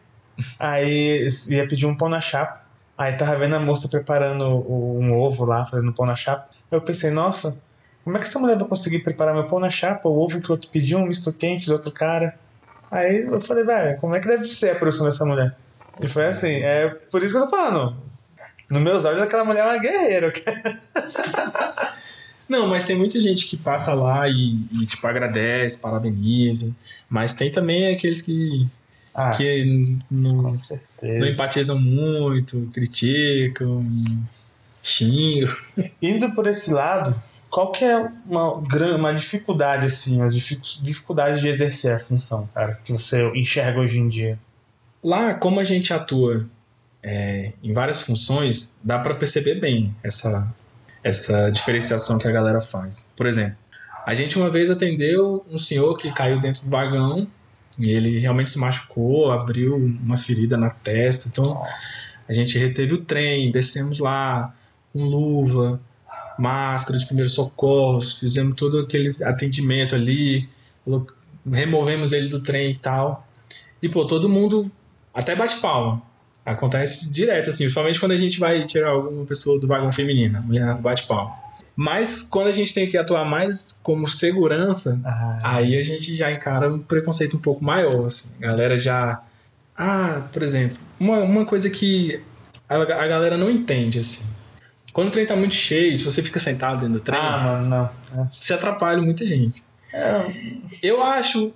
[0.59, 2.63] aí ia pedir um pão na chapa.
[2.97, 6.49] Aí tava vendo a moça preparando um ovo lá, fazendo pão na chapa.
[6.71, 7.61] Eu pensei, nossa,
[8.05, 10.51] como é que essa mulher vai conseguir preparar meu pão na chapa, o ovo que
[10.51, 12.39] eu pedi, um misto quente do outro cara?
[12.91, 15.57] Aí eu falei, velho, como é que deve ser a produção dessa mulher?
[16.01, 17.97] E foi assim, é por isso que eu tô falando.
[18.71, 20.33] Nos meus olhos, aquela mulher é uma guerreira.
[22.49, 26.71] Não, mas tem muita gente que passa lá e, e tipo, agradece, parabeniza.
[27.09, 28.67] Mas tem também aqueles que,
[29.15, 30.53] Ah, que não,
[31.03, 33.83] não empatizam muito, criticam,
[34.83, 35.55] xingam.
[36.03, 37.19] Indo por esse lado,
[37.55, 38.55] qual que é uma,
[38.97, 44.01] uma dificuldade, assim, as dificu- dificuldades de exercer a função, cara, que você enxerga hoje
[44.01, 44.37] em dia?
[45.01, 46.49] Lá, como a gente atua
[47.01, 50.53] é, em várias funções, dá para perceber bem essa,
[51.01, 53.09] essa diferenciação que a galera faz.
[53.17, 53.57] Por exemplo,
[54.05, 57.25] a gente uma vez atendeu um senhor que caiu dentro do vagão
[57.79, 61.29] e ele realmente se machucou, abriu uma ferida na testa.
[61.29, 61.63] Então,
[62.29, 64.53] a gente reteve o trem, descemos lá
[64.93, 65.81] com luva,
[66.39, 70.49] máscara de primeiros socorros, fizemos todo aquele atendimento ali,
[71.51, 73.27] removemos ele do trem e tal.
[73.83, 74.71] E, pô, todo mundo
[75.13, 76.03] até bate palma.
[76.45, 80.43] Acontece direto, assim, principalmente quando a gente vai tirar alguma pessoa do vagão feminino, a
[80.43, 81.35] mulher bate palma.
[81.77, 86.31] Mas quando a gente tem que atuar mais como segurança, Ah, Aí a gente já
[86.31, 88.31] encara um preconceito um pouco maior, assim.
[88.39, 89.23] A galera já.
[89.77, 92.21] Ah, por exemplo, uma, uma coisa que
[92.69, 94.23] a, a galera não entende, assim.
[94.95, 97.69] Quando o trem tá muito cheio, se você fica sentado dentro do trem, ah, mano,
[97.69, 98.23] não.
[98.23, 98.29] É.
[98.31, 99.63] você atrapalha muita gente.
[99.93, 100.25] É,
[100.83, 101.53] Eu acho.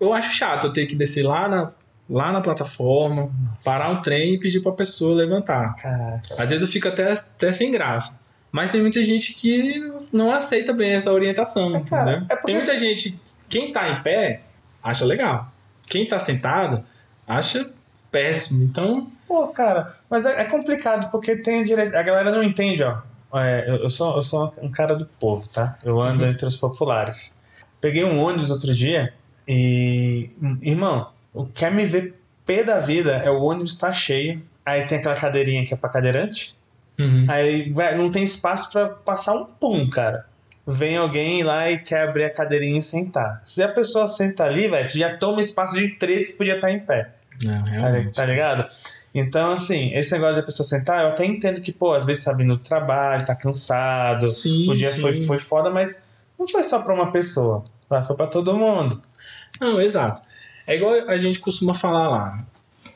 [0.00, 1.70] Eu acho chato eu ter que descer lá na,
[2.10, 3.30] lá na plataforma,
[3.64, 5.74] parar um trem e pedir pra pessoa levantar.
[5.76, 6.34] caraca.
[6.42, 8.20] Às vezes eu fico até, até sem graça.
[8.50, 9.80] Mas tem muita gente que
[10.12, 12.26] não aceita bem essa orientação, É, cara, entendeu?
[12.28, 14.42] é porque- Tem muita gente, quem tá em pé,
[14.82, 15.50] acha legal.
[15.86, 16.84] Quem tá sentado,
[17.26, 17.70] acha
[18.10, 18.62] péssimo.
[18.64, 21.94] Então, Pô, cara, mas é, é complicado porque tem direito.
[21.96, 22.98] A galera não entende, ó.
[23.34, 25.76] É, eu, sou, eu sou um cara do povo, tá?
[25.84, 27.40] Eu ando entre os populares.
[27.80, 29.12] Peguei um ônibus outro dia
[29.48, 30.30] e.
[30.60, 34.42] Irmão, o que quer me ver pé da vida é o ônibus tá cheio.
[34.64, 36.54] Aí tem aquela cadeirinha que é pra cadeirante.
[36.98, 37.26] uhum.
[37.28, 40.26] Aí vai, não tem espaço pra passar um pum, cara.
[40.66, 43.40] Vem alguém lá e quer abrir a cadeirinha e sentar.
[43.44, 46.70] Se a pessoa senta ali, velho, você já toma espaço de três que podia estar
[46.70, 47.10] em pé.
[47.42, 48.12] não, Tá, realmente.
[48.12, 48.68] tá ligado?
[49.14, 52.24] Então, assim, esse negócio de a pessoa sentar, eu até entendo que, pô, às vezes
[52.24, 55.00] tá vindo do trabalho, tá cansado, Sim, o dia sim.
[55.00, 56.06] foi, foi foda, mas
[56.38, 58.02] não foi só pra uma pessoa, tá?
[58.02, 59.02] foi pra todo mundo.
[59.60, 60.22] Não, exato.
[60.66, 62.44] É igual a gente costuma falar lá.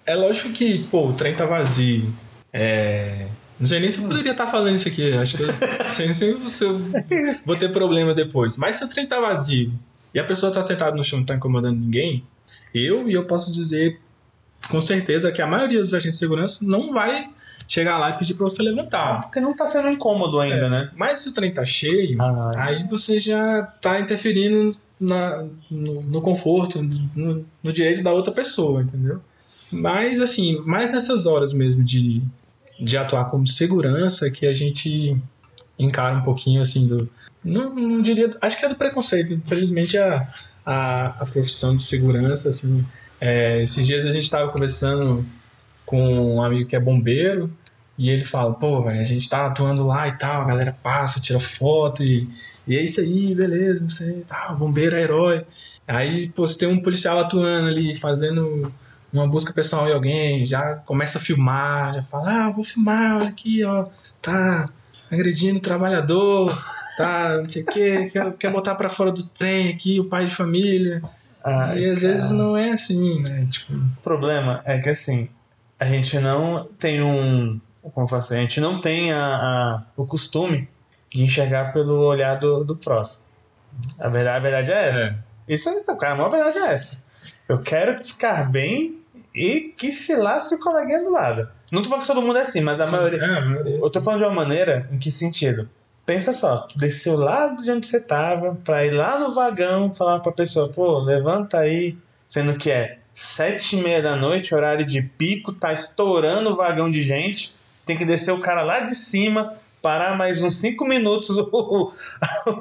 [0.07, 2.13] É lógico que, pô, o trem tá vazio.
[2.53, 3.29] É.
[3.59, 5.13] Não sei nem se eu poderia estar falando isso aqui.
[5.13, 6.79] Acho que eu, sei nem se eu
[7.45, 8.57] vou ter problema depois.
[8.57, 9.73] Mas se o trem tá vazio
[10.15, 12.25] e a pessoa tá sentada no chão e não tá incomodando ninguém,
[12.75, 14.01] eu e eu posso dizer
[14.71, 17.29] com certeza que a maioria dos agentes de segurança não vai
[17.69, 19.23] chegar lá e pedir pra você levantar.
[19.23, 20.69] Porque não tá sendo incômodo ainda, É.
[20.71, 20.91] né?
[20.97, 26.21] Mas se o trem tá cheio, Ah, aí você já tá interferindo na- no, no
[26.23, 29.21] conforto, no, no direito da outra pessoa, entendeu?
[29.73, 32.23] Mas, assim, mais nessas horas mesmo de,
[32.79, 35.17] de atuar como segurança que a gente
[35.79, 37.09] encara um pouquinho, assim, do...
[37.45, 38.31] Não, não diria...
[38.41, 39.33] Acho que é do preconceito.
[39.35, 40.27] Infelizmente, a,
[40.65, 42.87] a, a profissão de segurança, assim...
[43.21, 45.25] é, esses dias a gente tava conversando
[45.85, 47.51] com um amigo que é bombeiro
[47.99, 51.21] e ele fala, pô, velho, a gente tá atuando lá e tal, a galera passa,
[51.21, 52.29] tira foto e,
[52.67, 55.47] e é isso aí, beleza, não sei, tá, o bombeiro é herói.
[55.89, 58.71] Aí, pô, se tem um policial atuando ali, fazendo
[59.13, 63.29] uma busca pessoal em alguém, já começa a filmar, já fala, ah, vou filmar, olha
[63.29, 63.87] aqui, ó,
[64.21, 64.67] tá
[65.11, 66.53] agredindo o trabalhador,
[66.99, 70.27] tá, não sei o quê, quer, quer botar pra fora do trem aqui, o pai
[70.27, 71.03] de família.
[71.47, 72.13] Ai, e às cara.
[72.15, 73.73] vezes não é assim, né, tipo...
[73.75, 75.29] O problema é que, assim,
[75.79, 77.61] a gente não tem um.
[77.83, 80.69] Como eu falo assim, a gente não tem a, a- o costume
[81.13, 83.25] de enxergar pelo olhar do, do próximo.
[83.99, 85.25] A verdade, a verdade é essa.
[85.49, 86.99] Isso é, cara, a maior verdade é essa.
[87.49, 88.99] Eu quero ficar bem
[89.35, 91.49] e que se lasque o coleguinha do lado.
[91.71, 93.21] Não tô falando que todo mundo é assim, mas a maioria.
[93.23, 93.77] É, a maioria.
[93.77, 95.69] Eu tô falando de uma maneira em que sentido?
[96.07, 100.31] Pensa só, desceu lá de onde você tava pra ir lá no vagão falar pra
[100.31, 105.53] pessoa, pô, levanta aí, sendo que é sete e meia da noite, horário de pico,
[105.53, 107.53] tá estourando o vagão de gente,
[107.85, 111.93] tem que descer o cara lá de cima, parar mais uns cinco minutos o,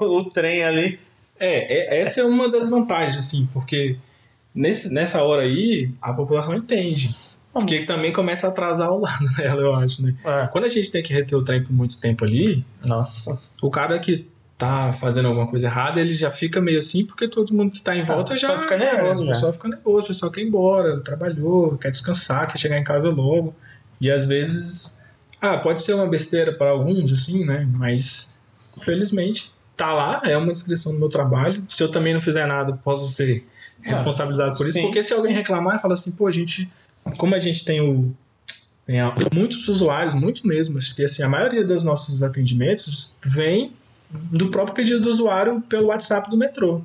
[0.02, 1.00] o, trem ali.
[1.40, 3.96] É, é, essa é uma das vantagens, assim, porque
[4.56, 7.16] nesse, nessa hora aí a população entende.
[7.62, 10.14] Porque também começa a atrasar o lado dela, eu acho, né?
[10.26, 10.48] É.
[10.48, 13.40] Quando a gente tem que reter o trem por muito tempo ali, Nossa.
[13.62, 14.28] o cara que
[14.58, 17.96] tá fazendo alguma coisa errada, ele já fica meio assim, porque todo mundo que tá
[17.96, 18.60] em volta o já.
[18.60, 19.32] fica nervoso é, já.
[19.32, 22.84] O pessoal fica nervoso, o pessoal quer ir embora, trabalhou, quer descansar, quer chegar em
[22.84, 23.56] casa logo.
[24.02, 24.94] E às vezes.
[25.42, 27.68] Ah, pode ser uma besteira para alguns, assim, né?
[27.74, 28.36] Mas,
[28.78, 31.64] infelizmente, tá lá, é uma descrição do meu trabalho.
[31.68, 33.46] Se eu também não fizer nada, posso ser
[33.86, 34.74] Ah, responsabilizado por isso.
[34.74, 36.70] sim, porque se alguém reclamar e falar assim, pô, a gente.
[37.18, 38.14] Como a gente tem o.
[38.86, 39.00] Tem
[39.34, 43.74] muitos usuários, muito mesmo, acho que assim, a maioria dos nossos atendimentos vem
[44.12, 46.84] do próprio pedido do usuário pelo WhatsApp do metrô.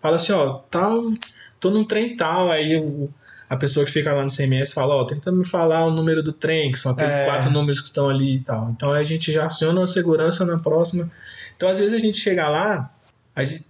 [0.00, 1.12] Fala assim, ó, tal,
[1.58, 3.12] tô num trem tal, aí o,
[3.48, 6.32] a pessoa que fica lá no CMS fala, ó, tenta me falar o número do
[6.32, 7.24] trem, que são aqueles é.
[7.24, 8.70] quatro números que estão ali e tal.
[8.70, 11.10] Então a gente já aciona a segurança na próxima.
[11.56, 12.94] Então às vezes a gente chega lá,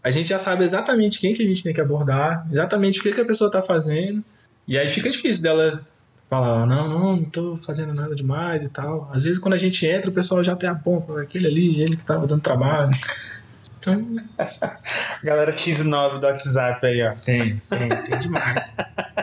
[0.02, 3.12] a gente já sabe exatamente quem que a gente tem que abordar, exatamente o que,
[3.12, 4.22] que a pessoa está fazendo,
[4.66, 5.84] e aí fica difícil dela
[6.30, 9.10] falar, não, não, não tô fazendo nada demais e tal.
[9.12, 11.96] Às vezes quando a gente entra, o pessoal já tem a pompa, aquele ali, ele
[11.96, 12.90] que tava dando trabalho.
[13.80, 14.14] Então.
[15.24, 17.14] Galera X9 do WhatsApp aí, ó.
[17.14, 18.74] Tem, tem, tem demais.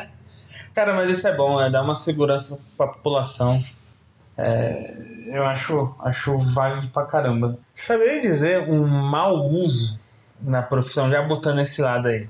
[0.73, 3.63] Cara, mas isso é bom, é dar uma segurança pra população.
[4.35, 4.95] É,
[5.27, 7.59] eu acho, acho válido pra caramba.
[7.75, 9.99] Saberia dizer um mau uso
[10.41, 12.27] na profissão, já botando esse lado aí?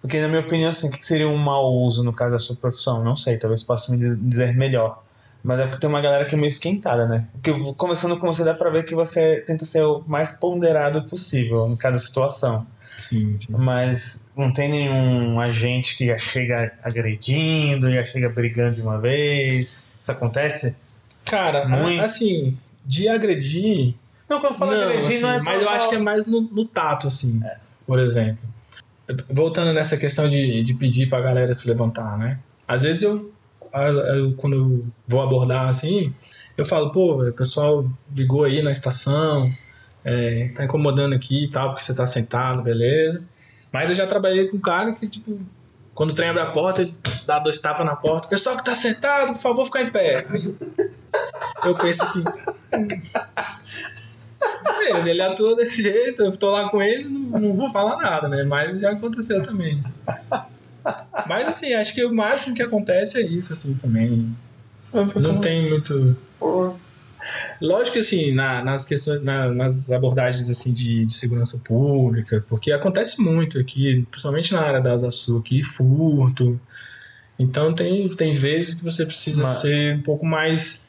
[0.00, 2.56] Porque, na minha opinião, assim, o que seria um mau uso no caso da sua
[2.56, 3.04] profissão?
[3.04, 5.02] Não sei, talvez possa me dizer melhor.
[5.42, 7.28] Mas é porque tem uma galera que é meio esquentada, né?
[7.32, 11.66] Porque conversando com você dá pra ver que você tenta ser o mais ponderado possível
[11.66, 12.66] em cada situação.
[12.98, 13.54] Sim, sim.
[13.56, 19.88] Mas não tem nenhum agente que já chega agredindo, já chega brigando de uma vez.
[20.00, 20.76] Isso acontece?
[21.24, 22.02] Cara, Muito.
[22.02, 23.94] assim, de agredir.
[24.28, 25.50] Não, quando eu falo não, agredir, assim, não é só.
[25.50, 25.74] Mas eu só...
[25.74, 27.56] acho que é mais no, no tato, assim, é.
[27.86, 28.46] por exemplo.
[29.28, 32.38] Voltando nessa questão de, de pedir pra galera se levantar, né?
[32.66, 33.32] Às vezes eu,
[33.72, 36.14] eu quando eu vou abordar assim,
[36.56, 39.48] eu falo, pô, o pessoal ligou aí na estação,
[40.04, 43.24] é, tá incomodando aqui e tal, porque você tá sentado, beleza.
[43.72, 45.40] Mas eu já trabalhei com um cara que, tipo,
[45.94, 46.94] quando o trem abre a porta, ele
[47.26, 48.28] dá dois tapas na porta.
[48.28, 50.26] Pessoal que tá sentado, por favor, ficar em pé.
[51.64, 52.24] eu penso assim.
[54.62, 58.28] Beleza, ele atua desse jeito, eu tô lá com ele, não, não vou falar nada,
[58.28, 58.44] né?
[58.44, 59.80] Mas já aconteceu também.
[61.26, 64.34] Mas assim, acho que o máximo que acontece é isso, assim, também.
[65.16, 66.16] Não tem muito.
[67.60, 72.72] Lógico que assim, na, nas questões, na, nas abordagens assim de, de, segurança pública, porque
[72.72, 76.58] acontece muito aqui, principalmente na área das aqui, furto.
[77.38, 79.58] Então tem, tem vezes que você precisa Mas...
[79.58, 80.82] ser um pouco mais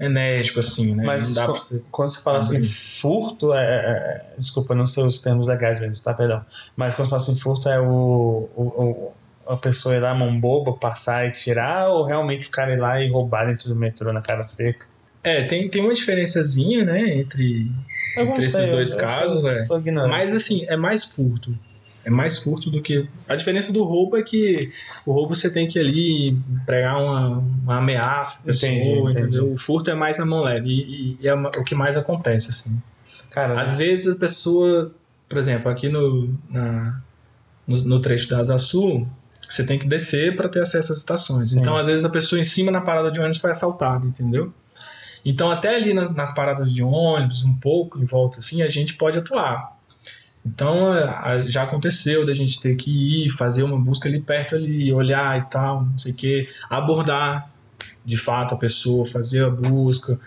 [0.00, 1.04] enérgico, assim, né?
[1.04, 5.46] Mas você quando você fala assim, furto, é, é, é, desculpa, não sei os termos
[5.46, 6.14] legais mesmo, tá?
[6.14, 6.44] Perdão.
[6.76, 9.12] Mas quando você fala assim, furto é o, o, o
[9.48, 13.02] a pessoa ir lá, mão boba, passar e tirar, ou realmente o cara ir lá
[13.02, 14.86] e roubar dentro do metrô na cara seca?
[15.24, 17.72] É, tem, tem uma diferençazinha, né, entre,
[18.16, 19.84] entre esses dois eu, casos, eu sou, é.
[19.84, 21.58] Sou mas assim, é mais furto.
[22.08, 23.06] É mais furto do que.
[23.28, 24.72] A diferença do roubo é que
[25.04, 26.34] o roubo você tem que ali
[26.64, 29.18] pregar uma, uma ameaça pra pessoa, entendi, entendi.
[29.20, 29.52] entendeu?
[29.52, 32.80] O furto é mais na mão leve e, e, é o que mais acontece, assim.
[33.30, 34.90] Cara, Às vezes a pessoa,
[35.28, 36.98] por exemplo, aqui no, na,
[37.66, 39.06] no, no trecho da Asa Sul,
[39.46, 41.50] você tem que descer para ter acesso às estações.
[41.50, 41.60] Sim.
[41.60, 44.50] Então, às vezes, a pessoa em cima na parada de ônibus foi assaltada, entendeu?
[45.22, 48.94] Então, até ali nas, nas, paradas de ônibus, um pouco em volta assim, a gente
[48.94, 49.77] pode atuar.
[50.44, 50.92] Então,
[51.46, 55.42] já aconteceu da gente ter que ir, fazer uma busca ali perto ali, olhar e
[55.50, 57.50] tal, não sei o que, abordar
[58.04, 60.18] de fato a pessoa, fazer a busca,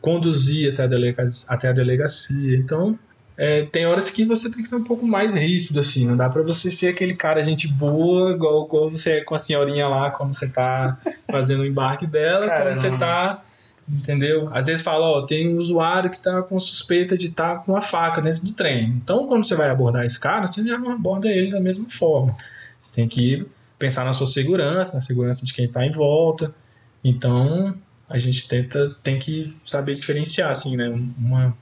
[0.00, 2.56] conduzir até a, delega até a delegacia.
[2.56, 2.98] Então,
[3.36, 6.28] é, tem horas que você tem que ser um pouco mais ríspido, assim, não dá
[6.28, 10.10] para você ser aquele cara gente boa, igual, igual você é com a senhorinha lá,
[10.10, 10.98] como você tá
[11.30, 13.44] fazendo o embarque dela, Cara, você tá
[13.88, 14.48] entendeu?
[14.52, 17.72] Às vezes fala, ó, tem um usuário que está com suspeita de estar tá com
[17.72, 18.90] uma faca dentro do trem.
[18.90, 22.36] Então, quando você vai abordar esse cara, você já não aborda ele da mesma forma.
[22.78, 23.46] Você tem que
[23.78, 26.54] pensar na sua segurança, na segurança de quem está em volta.
[27.02, 27.74] Então,
[28.10, 31.56] a gente tenta, tem que saber diferenciar, assim, né, uma,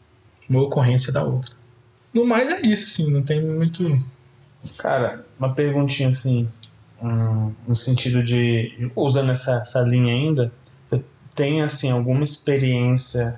[0.49, 1.53] uma ocorrência da outra.
[2.12, 4.03] No mais é isso, assim, não tem muito...
[4.79, 6.49] Cara, uma perguntinha assim,
[7.01, 10.53] hum, no sentido de, usando essa, essa linha ainda,
[11.37, 13.37] tem assim alguma experiência,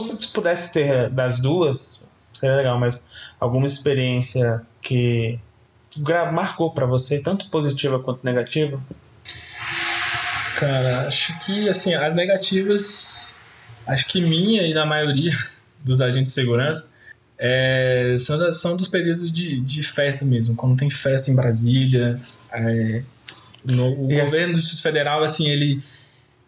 [0.00, 2.00] se pudesse ter das duas,
[2.32, 3.06] seria legal, mas
[3.38, 5.38] alguma experiência que
[6.32, 8.82] marcou para você, tanto positiva quanto negativa?
[10.58, 13.38] Cara, acho que assim, as negativas,
[13.86, 15.36] acho que minha e da maioria
[15.84, 16.94] dos agentes de segurança
[17.42, 22.20] é, são, são dos períodos de, de festa mesmo, quando tem festa em Brasília.
[22.52, 23.02] É,
[23.64, 25.82] no, o governo do Distrito Federal, assim, ele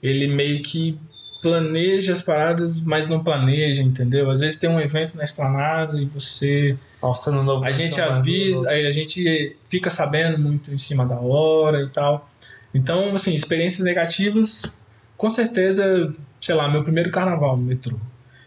[0.02, 0.98] ele meio que
[1.42, 4.30] planeja as paradas, mas não planeja, entendeu?
[4.30, 6.76] Às vezes tem um evento na esplanada e você.
[7.02, 11.18] Nossa, no novo a gente avisa, aí a gente fica sabendo muito em cima da
[11.18, 12.30] hora e tal.
[12.72, 14.72] Então, assim, experiências negativas,
[15.16, 17.98] com certeza, sei lá, meu primeiro carnaval no metrô.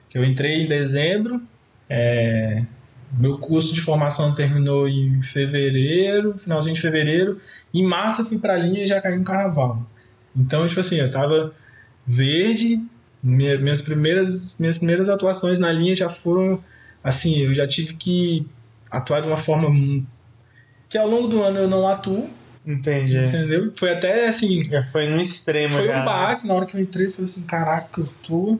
[0.09, 1.41] Que eu entrei em dezembro,
[1.89, 2.65] é,
[3.17, 7.39] meu curso de formação terminou em fevereiro, finalzinho de fevereiro.
[7.73, 9.85] Em março eu fui pra linha e já caí no carnaval.
[10.35, 11.53] Então, tipo assim, eu tava
[12.05, 12.81] verde,
[13.23, 16.63] Minha, minhas, primeiras, minhas primeiras atuações na linha já foram
[17.03, 18.45] assim, eu já tive que
[18.91, 19.69] atuar de uma forma
[20.89, 22.29] que ao longo do ano eu não atuo.
[22.65, 23.17] Entendi.
[23.17, 23.71] Entendeu?
[23.77, 24.63] Foi até assim.
[24.69, 27.07] Já foi no extremo, Foi um baque na hora que eu entrei.
[27.07, 28.59] Eu falei assim: caraca, eu tô.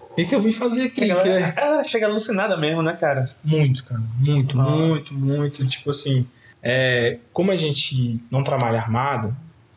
[0.00, 1.00] O que, que eu vim fazer aqui?
[1.00, 3.30] A Que galera, é- a galera chega alucinada mesmo, né, cara?
[3.44, 4.00] Muito, cara.
[4.18, 4.76] Muito, Nossa.
[4.76, 5.68] muito, muito.
[5.68, 6.26] Tipo assim,
[6.62, 9.34] é, como a gente não trabalha armado,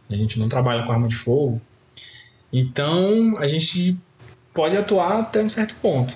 [0.09, 1.61] a gente não trabalha com arma de fogo,
[2.51, 3.97] então a gente
[4.53, 6.15] pode atuar até um certo ponto.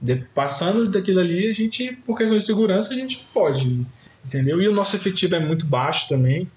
[0.00, 3.86] De- passando daquilo ali, a gente, por questão de segurança, a gente pode.
[4.24, 4.60] Entendeu?
[4.60, 6.48] E o nosso efetivo é muito baixo também.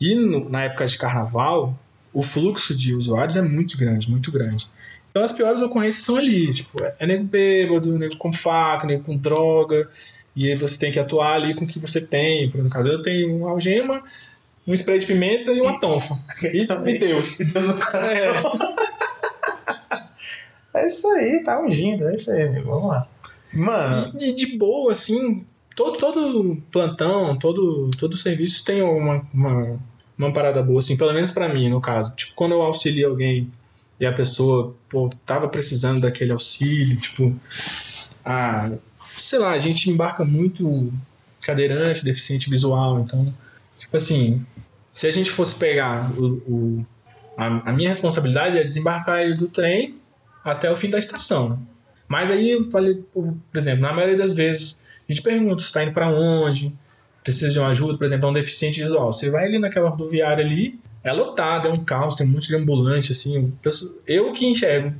[0.00, 1.78] E no- na época de carnaval,
[2.12, 4.68] o fluxo de usuários é muito grande, muito grande.
[5.10, 9.16] Então as piores ocorrências são ali, tipo, é nego bêbado, nego com faca, nego com
[9.16, 9.88] droga,
[10.34, 12.50] e aí você tem que atuar ali com o que você tem.
[12.50, 14.02] Por exemplo, no caso, eu tenho uma algema,
[14.66, 16.18] um spray de pimenta e uma tonfa.
[16.42, 17.40] E, e Deus.
[17.40, 18.16] E Deus no coração.
[20.74, 20.86] É.
[20.86, 22.66] isso aí, tá ungindo, é isso aí, amigo.
[22.66, 23.08] Vamos lá.
[23.50, 29.78] Mano, E, de boa, assim, todo, todo plantão, todo, todo serviço tem uma, uma,
[30.18, 32.14] uma parada boa, assim, pelo menos pra mim, no caso.
[32.14, 33.50] Tipo, quando eu auxilio alguém
[33.98, 37.34] e a pessoa, pô, tava precisando daquele auxílio, tipo,
[38.22, 38.70] ah,
[39.18, 40.92] sei lá, a gente embarca muito
[41.40, 43.32] cadeirante, deficiente visual, então,
[43.78, 44.44] tipo assim,
[44.94, 46.86] se a gente fosse pegar o, o-
[47.36, 49.96] a, a minha responsabilidade é desembarcar ele do trem
[50.44, 51.58] até o fim da estação.
[52.08, 55.82] Mas aí eu falei, por exemplo, na maioria das vezes, a gente pergunta se está
[55.82, 56.72] indo para onde,
[57.26, 59.10] precisa de uma ajuda, por exemplo, é um deficiente visual.
[59.10, 62.54] Você vai ali naquela rodoviária ali, é lotado, é um caos, tem um monte de
[62.54, 63.52] ambulante, assim.
[64.06, 64.94] eu que enxergo,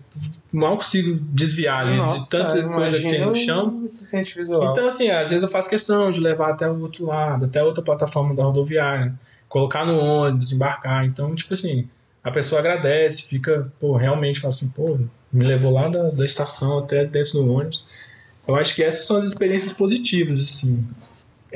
[0.52, 3.80] mal consigo desviar né, de tanta coisa que tem no chão.
[3.80, 4.72] Deficiente visual.
[4.72, 7.84] Então, assim, às vezes eu faço questão de levar até o outro lado, até outra
[7.84, 9.14] plataforma da rodoviária,
[9.48, 11.06] colocar no ônibus, embarcar.
[11.06, 11.88] Então, tipo assim,
[12.24, 14.98] a pessoa agradece, fica, pô, realmente fala assim, pô,
[15.32, 17.88] me levou lá da, da estação até dentro do ônibus.
[18.48, 20.84] Eu acho que essas são as experiências positivas, assim.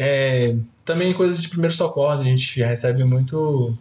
[0.02, 3.76] É, também coisas de primeiro socorro, a gente recebe muito,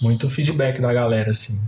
[0.00, 1.60] muito feedback da galera, assim.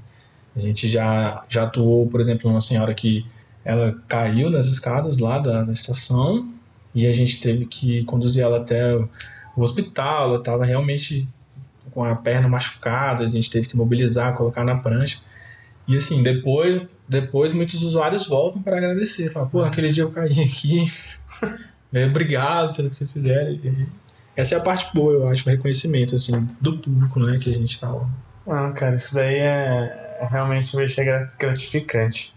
[0.56, 3.26] A gente já, já atuou, por exemplo, uma senhora que
[3.64, 6.48] ela caiu nas escadas lá da, da estação
[6.94, 9.06] e a gente teve que conduzir ela até o
[9.56, 10.24] o hospital.
[10.28, 11.28] Ela estava realmente
[11.90, 15.20] com a perna machucada, a gente teve que mobilizar, colocar na prancha.
[15.88, 19.30] E assim, depois, depois muitos usuários voltam para agradecer.
[19.30, 20.90] Falam, pô, naquele dia eu caí aqui.
[21.92, 23.58] É, Obrigado pelo que vocês fizeram.
[24.36, 27.56] Essa é a parte boa, eu acho, o reconhecimento assim, do público né, que a
[27.56, 28.08] gente tá lá.
[28.46, 32.32] Não, cara, isso daí é, é realmente ser gra- gratificante.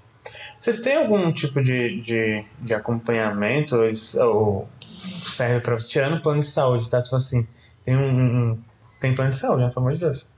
[0.60, 6.22] Vocês têm algum tipo de, de, de acompanhamento ou, isso- ou serve pra tirando o
[6.22, 7.02] plano de saúde, tá?
[7.02, 7.46] Tipo assim,
[7.84, 8.10] tem um,
[8.52, 8.60] um-
[9.00, 9.70] tem plano de saúde, né?
[9.70, 10.30] Pelo amor de Deus.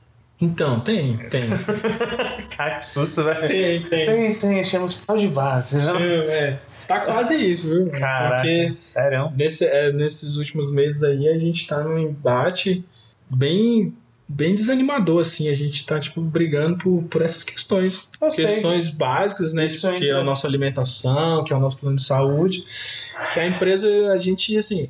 [0.41, 1.39] Então, tem, tem.
[2.57, 3.47] Cara, que susto, velho.
[3.47, 4.05] tem, tem.
[4.05, 5.91] Tem, tem, chama hospital de base, né?
[6.03, 7.89] É, tá quase isso, viu?
[7.91, 9.31] Caraca, Porque sério.
[9.35, 12.83] nesse, é, nesses últimos meses aí a gente tá num embate
[13.29, 13.93] bem
[14.27, 18.45] bem desanimador assim a gente tá tipo brigando por, por essas questões Eu sei.
[18.47, 21.95] questões básicas né Isso que entra- é a nossa alimentação que é o nosso plano
[21.95, 22.65] de saúde
[23.33, 24.89] que a empresa a gente assim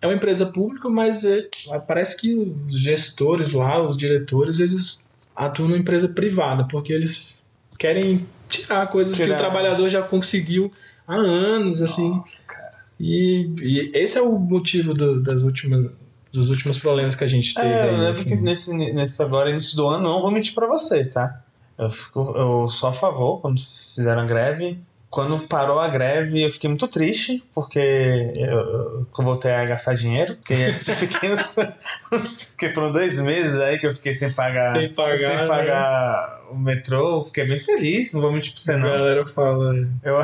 [0.00, 1.48] é uma empresa pública mas é,
[1.88, 7.44] parece que os gestores lá os diretores eles atuam numa empresa privada porque eles
[7.80, 9.34] querem tirar coisas que Tirar.
[9.34, 10.72] o trabalhador já conseguiu
[11.08, 12.78] há anos assim Nossa, cara.
[13.00, 15.90] e, e esse é o motivo do- das últimas,
[16.32, 17.66] dos últimos problemas que a gente teve.
[17.66, 18.28] É, eu lembro assim.
[18.30, 21.42] que nesse, nesse agora, início do ano, não vou mentir pra você, tá?
[21.78, 24.78] Eu, fico, eu sou a favor quando fizeram a greve.
[25.10, 27.78] Quando parou a greve, eu fiquei muito triste, porque
[28.36, 30.36] eu, eu- voltei a gastar dinheiro.
[30.36, 31.56] Porque eu fiquei uns,
[32.12, 35.46] uns- porque foram dois meses aí que eu fiquei sem pagar, Sem pagar, sem né?
[35.46, 37.24] pagar o metrô.
[37.24, 38.88] Fiquei bem feliz, não vou mentir pra você A não.
[38.98, 39.72] galera fala.
[39.72, 39.88] né?
[40.02, 40.16] Eu...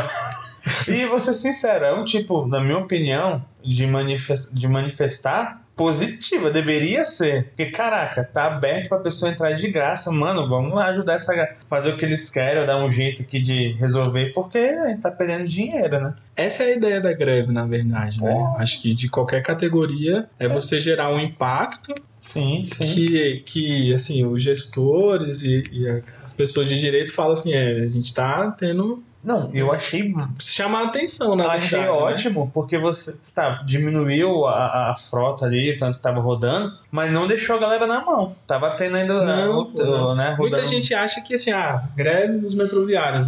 [0.88, 6.50] e vou ser sincero, é um tipo, na minha opinião, de, manifes- de manifestar positiva,
[6.52, 7.46] deveria ser.
[7.48, 11.34] Porque, caraca, tá aberto pra pessoa entrar de graça, mano, vamos lá ajudar essa
[11.68, 15.10] fazer o que eles querem, dar um jeito aqui de resolver, porque a gente tá
[15.10, 16.14] perdendo dinheiro, né?
[16.36, 18.22] Essa é a ideia da greve, na verdade.
[18.22, 18.32] Né?
[18.32, 18.56] Oh.
[18.56, 22.94] Acho que de qualquer categoria é você gerar um impacto Sim, sim.
[22.94, 27.88] que, que assim, os gestores e, e as pessoas de direito falam assim: é, a
[27.88, 29.02] gente tá tendo.
[29.24, 31.98] Não, eu achei chamar a atenção, na achei verdade.
[31.98, 32.04] né?
[32.04, 37.26] ótimo, porque você tá, diminuiu a, a frota ali, tanto que tava rodando, mas não
[37.26, 38.36] deixou a galera na mão.
[38.46, 40.14] Tava tendo ainda Não, o- o- não.
[40.14, 43.26] né, Muita gente acha que assim, ah, greve dos metroviários.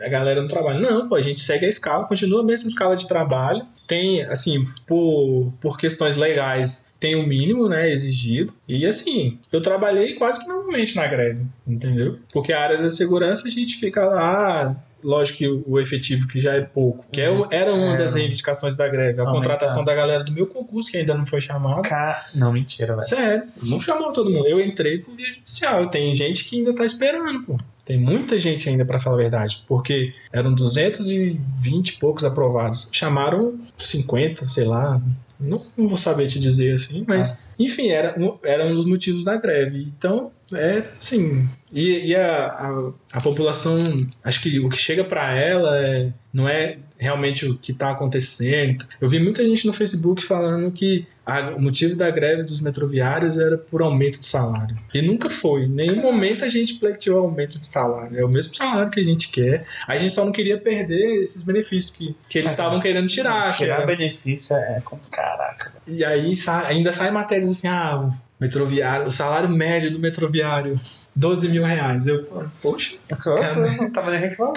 [0.00, 0.78] A galera não trabalha.
[0.78, 3.64] Não, pô, a gente segue a escala, continua a mesma escala de trabalho.
[3.86, 8.52] Tem, assim, por, por questões legais, tem o mínimo, né, exigido.
[8.66, 12.18] E assim, eu trabalhei quase que normalmente na greve, entendeu?
[12.32, 16.54] Porque a área da segurança a gente fica lá, lógico que o efetivo que já
[16.54, 17.98] é pouco, que é, era uma é.
[17.98, 21.40] das reivindicações da greve, a contratação da galera do meu concurso, que ainda não foi
[21.40, 21.88] chamado.
[21.88, 22.26] Ca...
[22.34, 23.08] Não, mentira, velho.
[23.08, 24.46] Sério, não chamou todo mundo.
[24.46, 27.56] Eu entrei por via judicial, tem gente que ainda tá esperando, pô.
[27.86, 32.88] Tem muita gente ainda, para falar a verdade, porque eram 220 e poucos aprovados.
[32.92, 35.00] Chamaram 50, sei lá,
[35.38, 37.38] não, não, vou saber te dizer assim, mas ah.
[37.58, 39.92] Enfim, era, era um dos motivos da greve.
[39.96, 41.48] Então, é assim.
[41.72, 46.48] E, e a, a, a, população, acho que o que chega para ela é, não
[46.48, 48.86] é realmente o que está acontecendo.
[49.00, 53.36] Eu vi muita gente no Facebook falando que a, o motivo da greve dos metroviários
[53.36, 54.76] era por aumento de salário.
[54.94, 55.64] E nunca foi.
[55.64, 58.16] Em nenhum momento a gente pleiteou aumento de salário.
[58.16, 59.66] É o mesmo salário que a gente quer.
[59.88, 63.54] A gente só não queria perder esses benefícios que, que eles estavam querendo tirar.
[63.56, 65.72] Tirar que benefício é como caraca.
[65.86, 66.32] E aí
[66.66, 67.10] ainda sai
[67.50, 70.78] assim, ah, metroviário, o salário médio do metroviário,
[71.14, 72.06] 12 mil reais.
[72.06, 72.22] Eu,
[72.60, 72.96] poxa.
[73.24, 74.54] Nossa, não tava nem reclamando.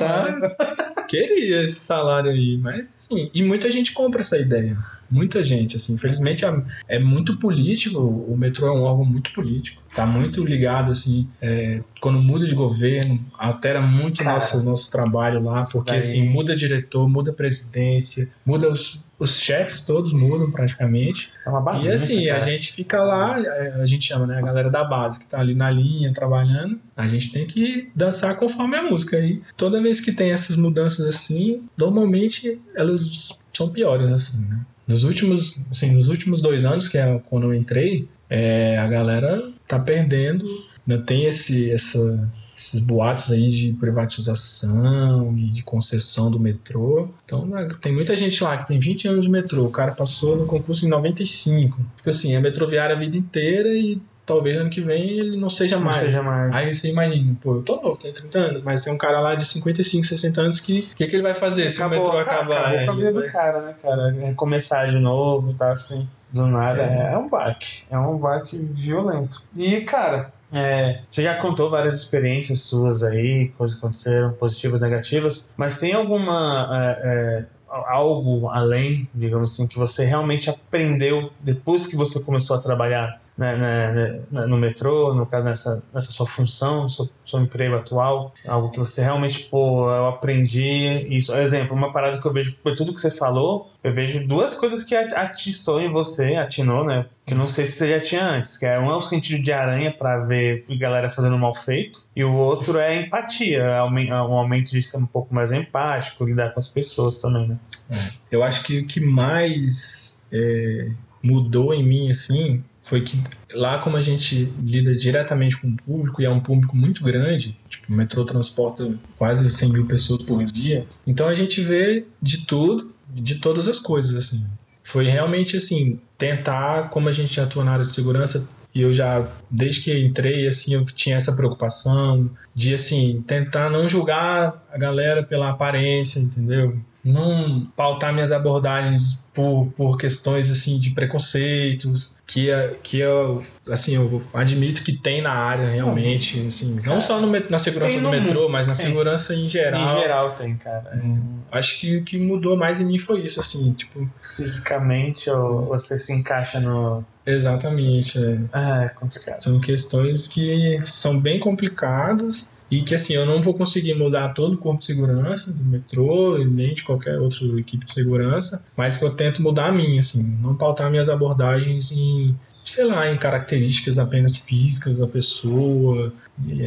[0.56, 3.30] Tá, queria esse salário aí, mas sim.
[3.34, 4.78] E muita gente compra essa ideia.
[5.10, 5.94] Muita gente, assim.
[5.94, 6.46] Infelizmente
[6.88, 8.00] é, muito político.
[8.00, 9.82] O metrô é um órgão muito político.
[9.96, 11.28] Tá muito ligado, assim.
[11.42, 16.00] É, quando muda de governo, altera muito o nosso, nosso trabalho lá, porque daí...
[16.00, 21.32] assim, muda diretor, muda presidência, muda os, os chefes todos mudam praticamente.
[21.46, 22.38] É uma bagunça, e assim, cara.
[22.38, 25.40] a gente fica lá, é, a gente chama, né, a galera da base que tá
[25.40, 29.20] ali na linha trabalhando, a gente tem que dançar conforme a música.
[29.20, 34.60] E toda vez que tem essas mudanças assim, normalmente elas são piores, assim, né?
[34.90, 39.52] Nos últimos, assim, nos últimos dois anos, que é quando eu entrei, é, a galera
[39.68, 40.44] tá perdendo,
[40.86, 40.98] né?
[41.06, 42.28] tem esse, essa,
[42.58, 47.08] esses boatos aí de privatização e de concessão do metrô.
[47.24, 50.36] Então, né, tem muita gente lá que tem 20 anos de metrô, o cara passou
[50.36, 51.78] no concurso em 95.
[51.98, 55.78] Tipo assim, é metroviária a vida inteira e talvez ano que vem ele não seja
[55.78, 55.98] não mais.
[55.98, 56.56] Seja mais.
[56.56, 59.34] Aí você imagina, pô, eu tô novo, tenho 30 anos, mas tem um cara lá
[59.34, 62.24] de 55, 60 anos que o que, que ele vai fazer acabou, se o metrô
[62.24, 62.60] tá, acabar?
[62.60, 64.12] Acabou com a vida do cara, né, cara?
[64.12, 66.84] Recomeçar de novo, tá assim, do nada.
[66.84, 67.84] É, é um baque.
[67.90, 69.42] É um baque violento.
[69.58, 75.52] E, cara, é, você já contou várias experiências suas aí, coisas que aconteceram, positivas, negativas,
[75.58, 76.70] mas tem alguma.
[76.72, 82.60] É, é, algo além, digamos assim, que você realmente aprendeu depois que você começou a
[82.60, 87.78] trabalhar né, né, né, no metrô, no caso nessa, nessa sua função, seu, seu, emprego
[87.78, 91.34] atual, algo que você realmente, pô, eu aprendi isso.
[91.34, 94.84] Exemplo, uma parada que eu vejo por tudo que você falou, eu vejo duas coisas
[94.84, 97.06] que atiçou em você, atinou, né?
[97.26, 99.54] Que não sei se você já tinha antes, que é um é o sentido de
[99.54, 104.84] aranha para ver galera fazendo mal feito, e o outro é empatia, um aumento de
[104.84, 107.58] ser um pouco mais empático, lidar com as pessoas também, né?
[107.90, 108.10] É.
[108.30, 110.90] Eu acho que o que mais é,
[111.24, 113.22] mudou em mim, assim, foi que
[113.54, 117.56] lá como a gente lida diretamente com o público e é um público muito grande,
[117.70, 122.48] tipo o metrô transporta quase 100 mil pessoas por dia, então a gente vê de
[122.48, 124.44] tudo, de todas as coisas assim.
[124.82, 129.28] Foi realmente assim tentar, como a gente atua na área de segurança, e eu já
[129.50, 135.24] desde que entrei assim eu tinha essa preocupação de assim tentar não julgar a galera
[135.24, 142.48] pela aparência entendeu não pautar minhas abordagens por, por questões assim de preconceitos que,
[142.84, 147.58] que eu, assim, eu admito que tem na área realmente, assim, não só no, na
[147.58, 149.98] segurança do metrô, mas na segurança em geral.
[149.98, 151.02] Em geral tem, cara.
[151.04, 154.08] Hum, acho que o que mudou mais em mim foi isso, assim, tipo...
[154.38, 157.04] Fisicamente, ou você se encaixa no...
[157.26, 158.24] Exatamente.
[158.24, 158.38] É.
[158.54, 159.42] Ah, é complicado.
[159.42, 164.54] São questões que são bem complicadas e que assim eu não vou conseguir mudar todo
[164.54, 169.06] o corpo de segurança do metrô nem de qualquer outra equipe de segurança, mas que
[169.06, 173.98] eu tento mudar a minha, assim, não pautar minhas abordagens em, sei lá, em características
[173.98, 176.14] apenas físicas da pessoa,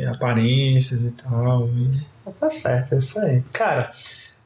[0.09, 1.68] aparências e tal.
[1.68, 2.32] E...
[2.38, 3.42] Tá certo, é isso aí.
[3.53, 3.90] Cara,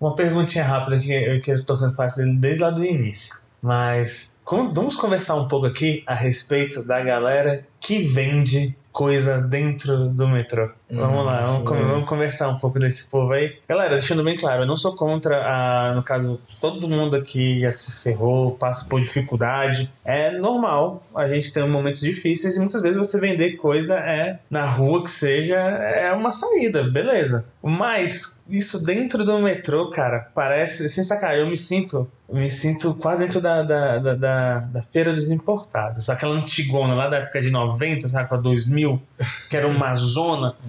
[0.00, 5.36] uma perguntinha rápida que eu quero tentando fazer desde lá do início, mas vamos conversar
[5.36, 10.70] um pouco aqui a respeito da galera que vende coisa dentro do metrô.
[10.90, 13.56] Vamos lá, vamos, vamos, conversar um pouco desse povo aí.
[13.68, 17.72] Galera, deixando bem claro, eu não sou contra, a, no caso, todo mundo aqui já
[17.72, 19.92] se ferrou, passa por dificuldade.
[20.04, 24.64] É normal, a gente tem momentos difíceis e muitas vezes você vender coisa é na
[24.64, 27.44] rua que seja, é uma saída, beleza.
[27.62, 32.92] Mas isso dentro do metrô, cara, parece, sem sacar, eu me sinto eu me sinto
[32.94, 37.40] quase dentro da, da, da, da, da feira dos importados, aquela antigona lá da época
[37.40, 39.00] de 90 90, sabe, pra 2000,
[39.48, 40.54] que era uma zona.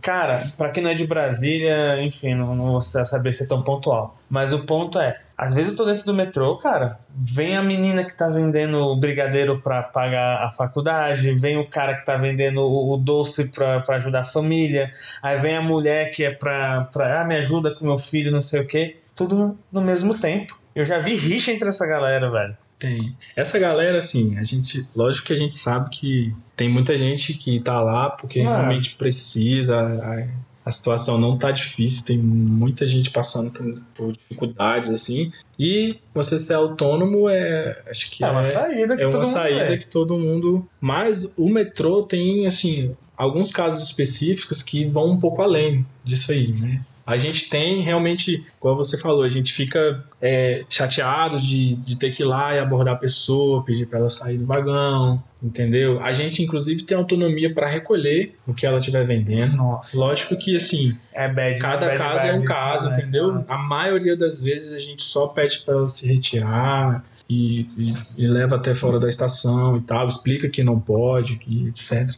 [0.00, 4.18] Cara, pra quem não é de Brasília, enfim, não, não vou saber ser tão pontual.
[4.28, 8.04] Mas o ponto é, às vezes eu tô dentro do metrô, cara, vem a menina
[8.04, 12.60] que tá vendendo o brigadeiro pra pagar a faculdade, vem o cara que tá vendendo
[12.60, 14.90] o, o doce pra ajudar a família,
[15.22, 18.40] aí vem a mulher que é pra, pra ah, me ajuda com meu filho, não
[18.40, 18.96] sei o quê.
[19.14, 20.58] Tudo no mesmo tempo.
[20.74, 22.56] Eu já vi rixa entre essa galera, velho.
[22.78, 23.16] Tem.
[23.34, 24.86] Essa galera, assim, a gente.
[24.94, 28.58] Lógico que a gente sabe que tem muita gente que tá lá porque Ah.
[28.58, 29.74] realmente precisa.
[29.76, 35.32] A, a situação não tá difícil, tem muita gente passando por, por dificuldades, assim.
[35.58, 37.82] E você ser autônomo é.
[37.88, 39.76] Acho que É uma saída que é todo uma mundo saída é.
[39.78, 40.68] que todo mundo.
[40.80, 46.48] Mas o metrô tem, assim, alguns casos específicos que vão um pouco além disso aí,
[46.48, 46.84] né?
[47.06, 52.10] A gente tem realmente, como você falou, a gente fica é, chateado de, de ter
[52.10, 56.00] que ir lá e abordar a pessoa, pedir para ela sair do vagão, entendeu?
[56.02, 59.56] A gente, inclusive, tem autonomia para recolher o que ela estiver vendendo.
[59.56, 59.96] Nossa.
[59.96, 62.96] Lógico que, assim, É bad cada bad caso é um vibes, caso, né?
[62.98, 63.44] entendeu?
[63.46, 68.26] A maioria das vezes a gente só pede para ela se retirar e, e- e
[68.26, 72.08] leva até fora da estação e tal, explica que não pode, que etc.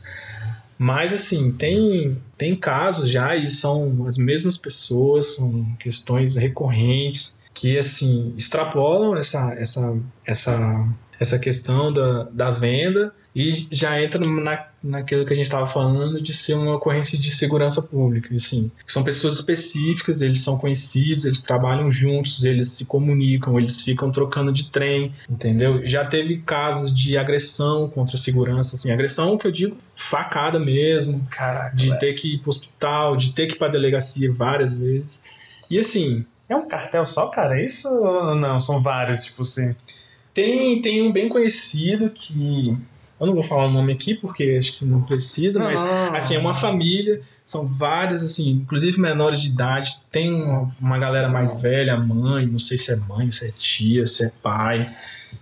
[0.78, 7.76] Mas assim, tem, tem casos já e são as mesmas pessoas, são questões recorrentes que
[7.76, 15.24] assim extrapolam essa, essa, essa, essa questão da, da venda e já entra na, naquilo
[15.24, 18.34] que a gente estava falando de ser uma ocorrência de segurança pública.
[18.34, 24.10] Assim, são pessoas específicas, eles são conhecidos, eles trabalham juntos, eles se comunicam, eles ficam
[24.10, 25.86] trocando de trem, entendeu?
[25.86, 31.24] Já teve casos de agressão contra a segurança, assim, agressão que eu digo facada mesmo,
[31.30, 32.00] Caraca, de velho.
[32.00, 35.22] ter que ir pro hospital, de ter que ir pra delegacia várias vezes.
[35.70, 37.62] E assim, É um cartel só, cara?
[37.62, 38.58] Isso ou não?
[38.58, 39.76] São vários, tipo assim.
[40.34, 42.76] tem, tem um bem conhecido que.
[43.20, 46.14] Eu não vou falar o nome aqui porque acho que não precisa, mas Não.
[46.14, 51.28] assim, é uma família, são vários, assim, inclusive menores de idade, tem uma, uma galera
[51.28, 54.88] mais velha, mãe, não sei se é mãe, se é tia, se é pai,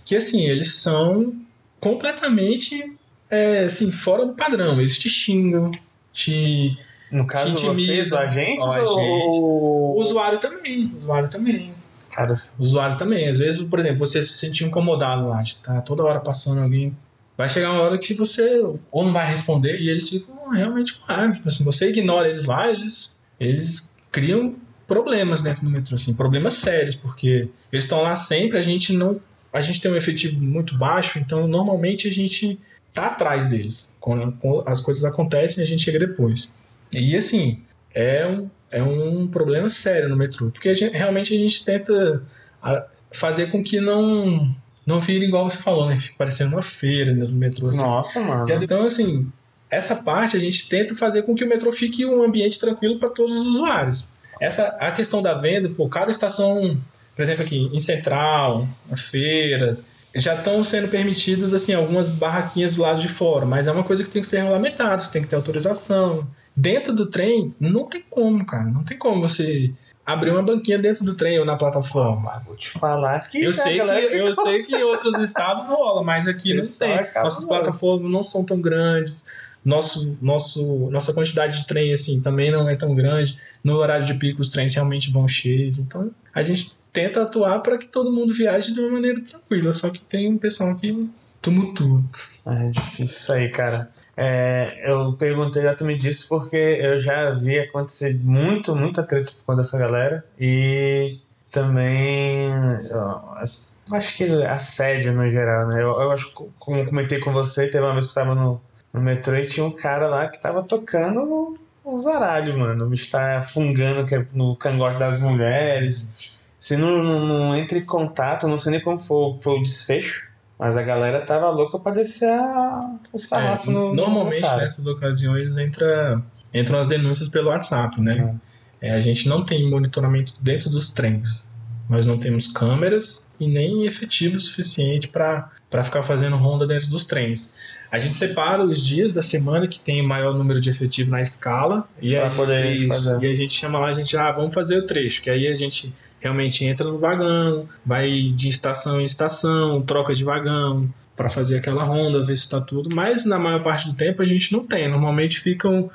[0.05, 1.35] que assim, eles são
[1.79, 2.97] completamente
[3.31, 5.71] é, assim, fora do padrão, eles te xingam,
[6.13, 6.77] te.
[7.11, 8.91] No caso, Que vocês, intimida o agente o agente.
[8.91, 11.73] ou O usuário também, o usuário também.
[12.11, 13.29] Cara, O usuário também.
[13.29, 16.97] Às vezes, por exemplo, você se sente incomodado lá, de estar toda hora passando alguém.
[17.37, 18.61] Vai chegar uma hora que você
[18.91, 21.35] ou não vai responder e eles ficam realmente com raiva.
[21.35, 24.55] Tipo assim, você ignora eles lá, eles, eles criam
[24.87, 29.21] problemas dentro do metrô, assim, problemas sérios, porque eles estão lá sempre, a gente não.
[29.53, 32.59] A gente tem um efetivo muito baixo, então normalmente a gente
[32.93, 33.93] tá atrás deles.
[34.01, 36.55] Quando as coisas acontecem, a gente chega depois.
[36.93, 37.61] E assim,
[37.95, 42.23] é um, é um problema sério no metrô, porque a gente- realmente a gente tenta
[42.63, 44.55] a- fazer com que não
[44.87, 45.99] não vire igual você falou, né?
[45.99, 47.69] Fique parecendo uma feira dentro do metrô.
[47.69, 47.79] assim.
[47.79, 48.63] nossa, mano.
[48.63, 49.27] Então, assim,
[49.69, 53.11] essa parte a gente tenta fazer com que o metrô fique um ambiente tranquilo para
[53.11, 54.13] todos os usuários.
[54.41, 56.79] Essa, a questão da venda, pô, cada estação,
[57.17, 59.79] por exemplo, aqui em Central, na feira,
[60.15, 64.05] já estão sendo permitidas assim algumas barraquinhas do lado de fora, mas é uma coisa
[64.05, 66.27] que tem que ser regulamentada, você tem que ter autorização.
[66.55, 69.73] Dentro do trem, não tem como, cara, não tem como você
[70.07, 72.41] abrir uma banquinha dentro do trem ou na plataforma.
[72.47, 73.43] Vou te falar que.
[73.43, 77.05] Eu sei que, galera eu sei que em outros estados rola, mas aqui não Pessoal
[77.05, 77.23] tem.
[77.23, 79.29] Nossas plataformas não são tão grandes.
[79.65, 83.37] Nosso, nosso, nossa quantidade de trem assim também não é tão grande.
[83.65, 85.81] No horário de pico os trens realmente vão cheios.
[85.81, 89.75] Então a gente tenta atuar para que todo mundo viaje de uma maneira tranquila.
[89.75, 91.11] Só que tem um pessoal que
[91.43, 92.01] tumultua.
[92.47, 93.91] É difícil isso aí, cara.
[94.17, 99.63] É, eu perguntei exatamente disso porque eu já vi acontecer muito, muita treta por conta
[99.63, 100.25] dessa galera.
[100.39, 102.51] E também.
[102.93, 103.47] ó,
[103.93, 105.83] acho que assédio no geral, né?
[105.83, 108.61] Eu, eu acho que, como comentei com você, teve uma vez que eu tava no,
[108.95, 112.87] no metrô e tinha um cara lá que tava tocando o zaralho, mano.
[112.87, 116.11] O bicho tá fungando que é no cangote das mulheres.
[116.59, 120.27] Se não, não, não entra em contato, não sei nem como foi, foi o desfecho.
[120.59, 123.95] Mas a galera tava louca pra descer a, o sarrafo É, no.
[123.95, 128.35] normalmente no nessas ocasiões entra, entram as denúncias pelo WhatsApp, né?
[128.81, 131.49] É, a gente não tem monitoramento dentro dos trens.
[131.89, 135.51] Nós não temos câmeras e nem efetivo suficiente para
[135.85, 137.55] ficar fazendo ronda dentro dos trens.
[137.91, 141.89] A gente separa os dias da semana que tem maior número de efetivo na escala
[142.03, 143.23] e, a, fazer.
[143.23, 145.55] e a gente chama lá, a gente, ah, vamos fazer o trecho, que aí a
[145.55, 151.57] gente realmente entra no vagão, vai de estação em estação, troca de vagão para fazer
[151.57, 154.67] aquela ronda, ver se está tudo, mas na maior parte do tempo a gente não
[154.67, 154.89] tem.
[154.89, 155.91] Normalmente ficam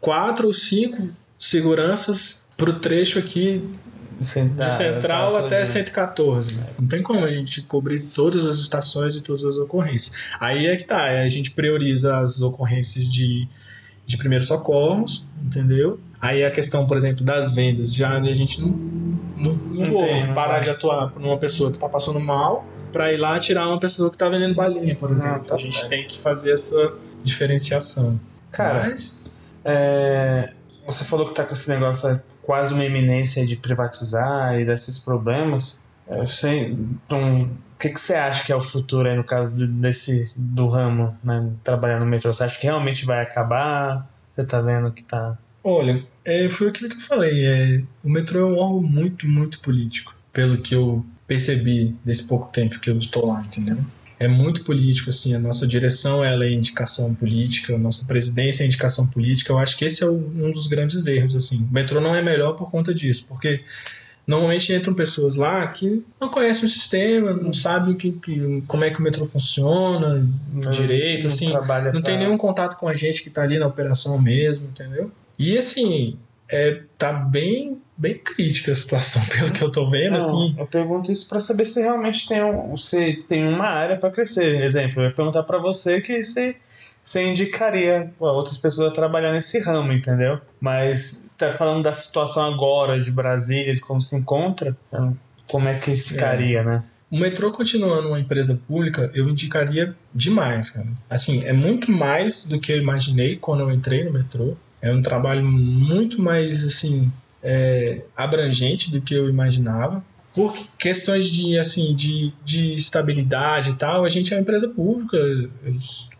[0.00, 1.08] quatro ou cinco
[1.38, 3.62] seguranças pro trecho aqui
[4.64, 6.54] de Central até 114.
[6.54, 6.66] Né?
[6.78, 10.16] Não tem como a gente cobrir todas as estações e todas as ocorrências.
[10.40, 13.48] Aí é que tá, a gente prioriza as ocorrências de,
[14.08, 16.00] de primeiros socorros, entendeu?
[16.18, 18.68] Aí a questão, por exemplo, das vendas, já a gente não,
[19.36, 23.18] não, não, não vou parar de atuar numa pessoa que está passando mal para ir
[23.18, 25.44] lá tirar uma pessoa que está vendendo balinha, por exemplo.
[25.44, 25.90] Tá a gente certo.
[25.90, 28.18] tem que fazer essa diferenciação.
[28.50, 29.22] Cara, Mas...
[29.62, 30.54] é,
[30.86, 34.98] você falou que tá com esse negócio é quase uma iminência de privatizar e desses
[34.98, 35.84] problemas.
[37.06, 40.68] Então, o que, que você acha que é o futuro aí no caso desse do
[40.68, 42.32] ramo, né, trabalhar no metrô?
[42.32, 44.08] Você acha que realmente vai acabar?
[44.32, 47.46] Você tá vendo que tá Olha, é, foi aquilo que eu falei.
[47.46, 52.50] É, o metrô é um órgão muito, muito político, pelo que eu percebi desse pouco
[52.50, 53.76] tempo que eu estou lá, entendeu?
[54.18, 58.66] É muito político, assim, a nossa direção ela é indicação política, a nossa presidência é
[58.66, 59.52] indicação política.
[59.52, 61.62] Eu acho que esse é um dos grandes erros, assim.
[61.70, 63.62] O metrô não é melhor por conta disso, porque
[64.28, 68.90] normalmente entram pessoas lá que não conhecem o sistema, não sabem que, que, como é
[68.90, 72.02] que o metrô funciona não, direito, não assim, não pra...
[72.02, 75.10] tem nenhum contato com a gente que está ali na operação mesmo, entendeu?
[75.38, 80.12] E assim, é, tá bem, bem crítica a situação, pelo que eu tô vendo.
[80.12, 80.54] Não, assim.
[80.58, 84.60] Eu pergunto isso para saber se realmente tem, um, se tem uma área para crescer.
[84.60, 86.54] Exemplo, eu ia perguntar para você que se
[87.02, 90.38] você indicaria outras pessoas a trabalhar nesse ramo, entendeu?
[90.60, 95.16] Mas tá falando da situação agora de Brasília, de como se encontra, então,
[95.48, 96.64] como é que ficaria, é.
[96.64, 96.84] né?
[97.10, 100.86] O metrô continuando uma empresa pública, eu indicaria demais, cara.
[101.08, 104.56] Assim, é muito mais do que eu imaginei quando eu entrei no metrô.
[104.82, 107.10] É um trabalho muito mais assim
[107.42, 110.04] é, abrangente do que eu imaginava.
[110.34, 115.16] Por questões de assim de, de estabilidade e tal, a gente é uma empresa pública,
[115.16, 115.48] eu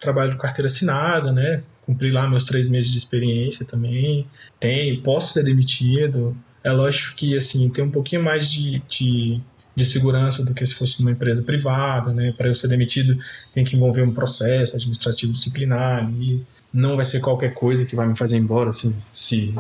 [0.01, 1.63] trabalho de carteira assinada, né?
[1.89, 4.27] Cumpri lá meus três meses de experiência também.
[4.61, 6.37] Tem, posso ser demitido.
[6.63, 9.41] É lógico que assim tem um pouquinho mais de, de
[9.79, 12.35] de segurança do que se fosse uma empresa privada, né?
[12.37, 13.17] Para eu ser demitido
[13.55, 18.07] tem que envolver um processo administrativo disciplinar e não vai ser qualquer coisa que vai
[18.07, 19.55] me fazer embora, assim, se,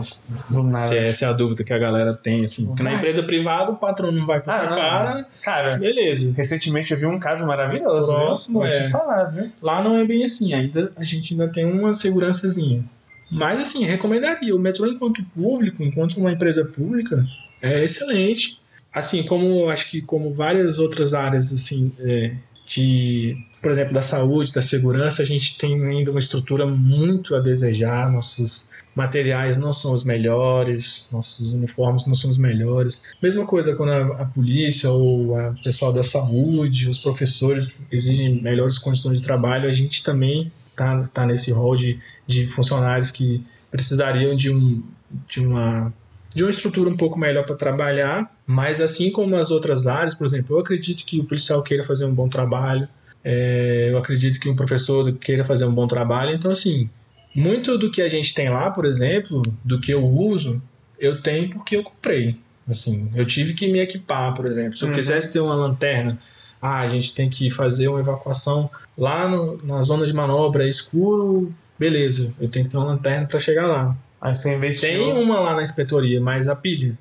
[0.89, 2.67] se essa é a dúvida que a galera tem, assim.
[2.67, 6.35] Porque na empresa privada o patrão não vai puxar ah, cara, cara, beleza.
[6.37, 8.71] Recentemente eu vi um caso maravilhoso, Próximo, Vou é.
[8.71, 9.53] te falar, viu?
[9.63, 12.85] Lá não é bem assim, ainda a gente ainda tem uma segurançazinha.
[13.31, 17.25] Mas assim, recomendaria o metrô enquanto público, enquanto uma empresa pública,
[17.63, 18.58] é excelente
[18.93, 22.35] assim como acho que como várias outras áreas assim é,
[22.67, 27.41] de por exemplo da saúde da segurança a gente tem ainda uma estrutura muito a
[27.41, 28.11] desejar.
[28.11, 33.03] Nossos materiais não são os melhores nossos uniformes não são os melhores.
[33.23, 38.79] Mesma coisa quando a, a polícia ou o pessoal da saúde os professores exigem melhores
[38.79, 39.69] condições de trabalho.
[39.69, 44.83] A gente também tá, tá nesse rol de, de funcionários que precisariam de um
[45.27, 45.93] de uma
[46.39, 50.25] de uma estrutura um pouco melhor para trabalhar, mas assim como as outras áreas, por
[50.25, 52.89] exemplo, eu acredito que o policial queira fazer um bom trabalho,
[53.25, 56.89] é, eu acredito que um professor queira fazer um bom trabalho, então assim,
[57.35, 60.63] muito do que a gente tem lá, por exemplo, do que eu uso,
[60.97, 62.37] eu tenho porque eu comprei.
[62.69, 64.77] Assim, eu tive que me equipar, por exemplo.
[64.77, 64.95] Se eu uhum.
[64.95, 66.21] quisesse ter uma lanterna,
[66.63, 70.69] ah, a gente tem que fazer uma evacuação lá no, na zona de manobra, é
[70.69, 73.97] escuro, beleza, eu tenho que ter uma lanterna para chegar lá.
[74.21, 74.89] Aí você investiu.
[74.89, 76.97] Tem uma lá na inspetoria, mas a pilha.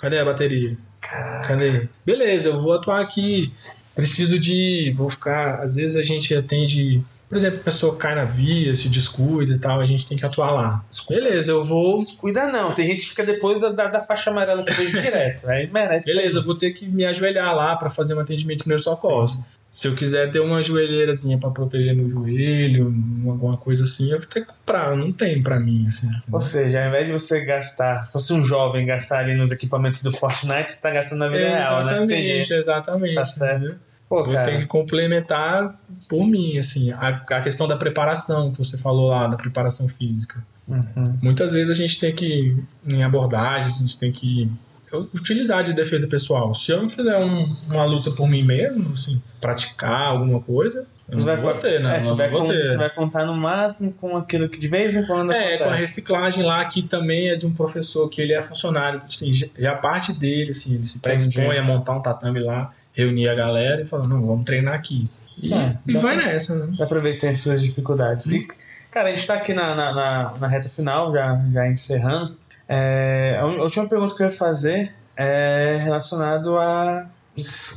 [0.00, 0.76] Cadê a bateria?
[1.00, 1.48] Caraca.
[1.48, 1.88] Cadê?
[2.04, 3.52] Beleza, eu vou atuar aqui.
[3.94, 4.92] Preciso de.
[4.96, 5.62] Vou ficar.
[5.62, 7.02] Às vezes a gente atende.
[7.28, 10.26] Por exemplo, a pessoa cai na via, se descuida e tal, a gente tem que
[10.26, 10.84] atuar lá.
[11.08, 11.96] Beleza, eu vou.
[11.96, 15.48] Descuida não, tem gente que fica depois da, da, da faixa amarela que direto.
[15.48, 16.12] Aí merece.
[16.12, 19.28] Beleza, eu vou ter que me ajoelhar lá para fazer um atendimento de primeiro socorro.
[19.70, 22.92] Se eu quiser ter uma joelheirazinha para proteger meu joelho,
[23.26, 24.96] alguma coisa assim, eu vou ter que comprar.
[24.96, 26.08] Não tem para mim, assim.
[26.08, 26.24] Entendeu?
[26.32, 30.10] Ou seja, ao invés de você gastar, fosse um jovem gastar ali nos equipamentos do
[30.10, 31.92] Fortnite, você tá gastando na vida é, real, né?
[31.92, 33.14] Exatamente, exatamente.
[33.14, 33.78] Tá certo.
[34.08, 38.76] Pô, vou ter que complementar por mim, assim, a, a, questão da preparação que você
[38.76, 40.44] falou lá, da preparação física.
[40.66, 41.16] Uhum.
[41.22, 44.50] Muitas vezes a gente tem que, em abordagens, a gente tem que
[44.92, 46.54] utilizar de defesa pessoal.
[46.54, 51.18] Se eu não fizer um, uma luta por mim mesmo, assim, praticar alguma coisa, eu
[51.18, 51.96] não vai, vou ter, né?
[51.96, 52.68] É, você, vai ter.
[52.68, 55.64] você vai contar no máximo com aquilo que de vez em quando É, acontece.
[55.64, 59.32] com a reciclagem lá, que também é de um professor que ele é funcionário, assim,
[59.32, 63.82] já parte dele, assim, ele se predispõe a montar um tatame lá, reunir a galera
[63.82, 65.08] e falar, não, vamos treinar aqui.
[65.42, 66.72] E, é, e vai pra, nessa, né?
[66.76, 68.26] Dá pra ver que tem as suas dificuldades.
[68.26, 68.46] E,
[68.90, 72.36] cara, a gente tá aqui na, na, na, na reta final, já, já encerrando.
[72.72, 77.08] É, a última pergunta que eu ia fazer é relacionado a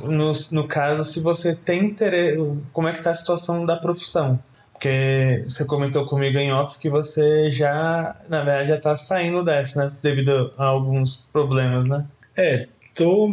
[0.02, 2.38] no, no caso se você tem interesse
[2.72, 4.38] como é que está a situação da profissão
[4.72, 9.84] porque você comentou comigo em off que você já na verdade já está saindo dessa
[9.84, 13.28] né devido a alguns problemas né é tô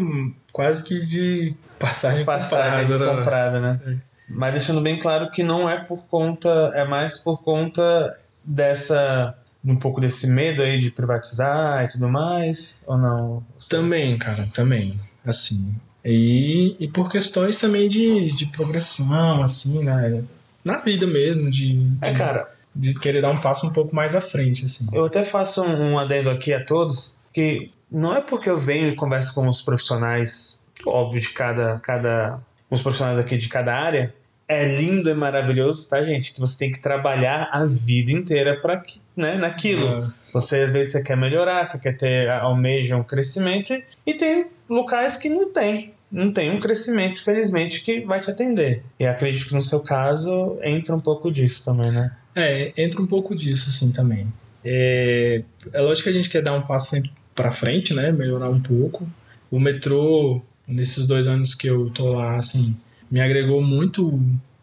[0.51, 3.81] quase que de passagem, passagem comprada, comprada né?
[3.85, 4.11] É.
[4.29, 9.75] Mas deixando bem claro que não é por conta, é mais por conta dessa um
[9.75, 13.43] pouco desse medo aí de privatizar e tudo mais, ou não?
[13.69, 14.99] Também, cara, também.
[15.25, 15.73] Assim.
[16.03, 20.23] E, e por questões também de, de progressão, assim, né?
[20.63, 24.15] Na vida mesmo, de, de, é, cara, de querer dar um passo um pouco mais
[24.15, 24.87] à frente, assim.
[24.91, 28.89] Eu até faço um, um adendo aqui a todos, que não é porque eu venho
[28.89, 32.39] e converso com os profissionais, óbvio, de cada, cada
[32.69, 34.13] os profissionais aqui de cada área,
[34.51, 36.33] é lindo e maravilhoso, tá, gente?
[36.33, 38.83] Que você tem que trabalhar a vida inteira para
[39.15, 39.87] né, naquilo.
[39.87, 40.07] É.
[40.33, 43.73] Você às vezes você quer melhorar, você quer ter almeja um crescimento
[44.05, 48.83] e tem locais que não tem, não tem um crescimento, felizmente, que vai te atender.
[48.99, 52.11] E acredito que no seu caso entra um pouco disso também, né?
[52.35, 54.27] É, entra um pouco disso, sim, também.
[54.65, 58.11] É, é lógico que a gente quer dar um passo sempre para frente, né?
[58.11, 59.07] Melhorar um pouco.
[59.49, 62.75] O metrô, nesses dois anos que eu tô lá, assim,
[63.11, 64.19] me agregou muito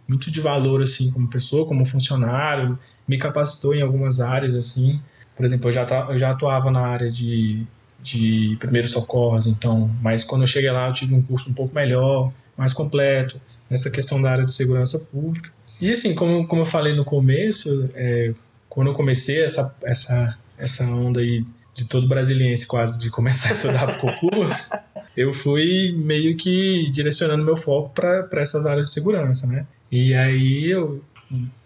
[0.08, 4.98] muito de valor assim como pessoa, como funcionário, me capacitou em algumas áreas assim.
[5.36, 7.66] Por exemplo, eu já eu já atuava na área de
[8.00, 11.74] de primeiros socorros, então, mas quando eu cheguei lá eu tive um curso um pouco
[11.74, 15.50] melhor, mais completo nessa questão da área de segurança pública.
[15.80, 18.32] E assim, como, como eu falei no começo, é,
[18.68, 21.44] quando eu comecei essa, essa, essa onda aí
[21.74, 24.70] de todo brasiliense quase de começar a estudar para concurso,
[25.18, 29.66] eu fui meio que direcionando meu foco para essas áreas de segurança, né?
[29.90, 31.02] E aí eu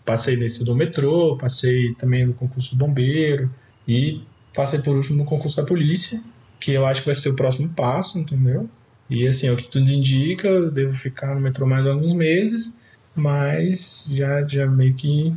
[0.06, 3.50] passei nesse do metrô, passei também no concurso do bombeiro
[3.86, 4.22] e
[4.54, 6.22] passei por último no concurso da polícia,
[6.58, 8.68] que eu acho que vai ser o próximo passo, entendeu?
[9.10, 12.78] E assim, o que tudo indica, eu devo ficar no metrô mais alguns meses,
[13.14, 15.36] mas já, já meio que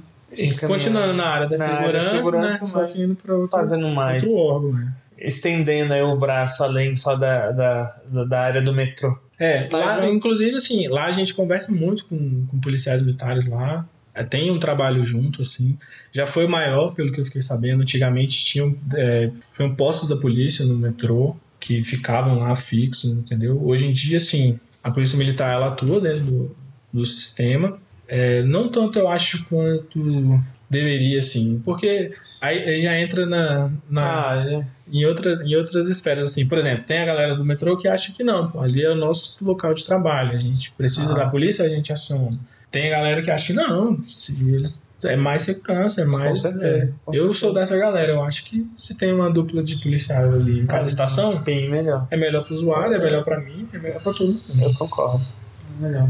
[0.68, 2.72] Continuando na área da na segurança, área segurança né?
[2.72, 4.24] só que indo para outro, fazendo mais.
[4.24, 4.74] outro órgão.
[4.74, 4.94] Né?
[5.18, 9.18] Estendendo aí o braço além só da, da, da área do metrô.
[9.40, 14.24] É, lá, inclusive assim, lá a gente conversa muito com, com policiais militares lá, é,
[14.24, 15.78] tem um trabalho junto, assim.
[16.12, 17.82] Já foi maior, pelo que eu fiquei sabendo.
[17.82, 19.30] Antigamente tinham é,
[19.76, 23.62] postos da polícia no metrô que ficavam lá fixos, entendeu?
[23.62, 26.56] Hoje em dia, assim, a polícia militar ela atua dentro do,
[26.94, 27.78] do sistema
[28.08, 30.40] é, não tanto eu acho quanto
[30.70, 34.66] deveria, assim, porque aí, aí já entra na, na ah, é.
[34.92, 38.12] em, outras, em outras esferas, assim, por exemplo, tem a galera do metrô que acha
[38.12, 41.16] que não, pô, ali é o nosso local de trabalho, a gente precisa ah.
[41.18, 42.38] da polícia, a gente aciona.
[42.72, 43.98] Tem a galera que acha que não,
[44.42, 46.42] eles, é mais segurança, é mais.
[46.42, 50.34] Certeza, é, eu sou dessa galera, eu acho que se tem uma dupla de policiais
[50.34, 52.06] ali em cada é, estação, bem melhor.
[52.12, 54.42] É melhor para o usuário, é melhor para mim, é melhor para todo mundo.
[54.62, 55.26] Eu concordo.
[55.80, 56.10] Melhor.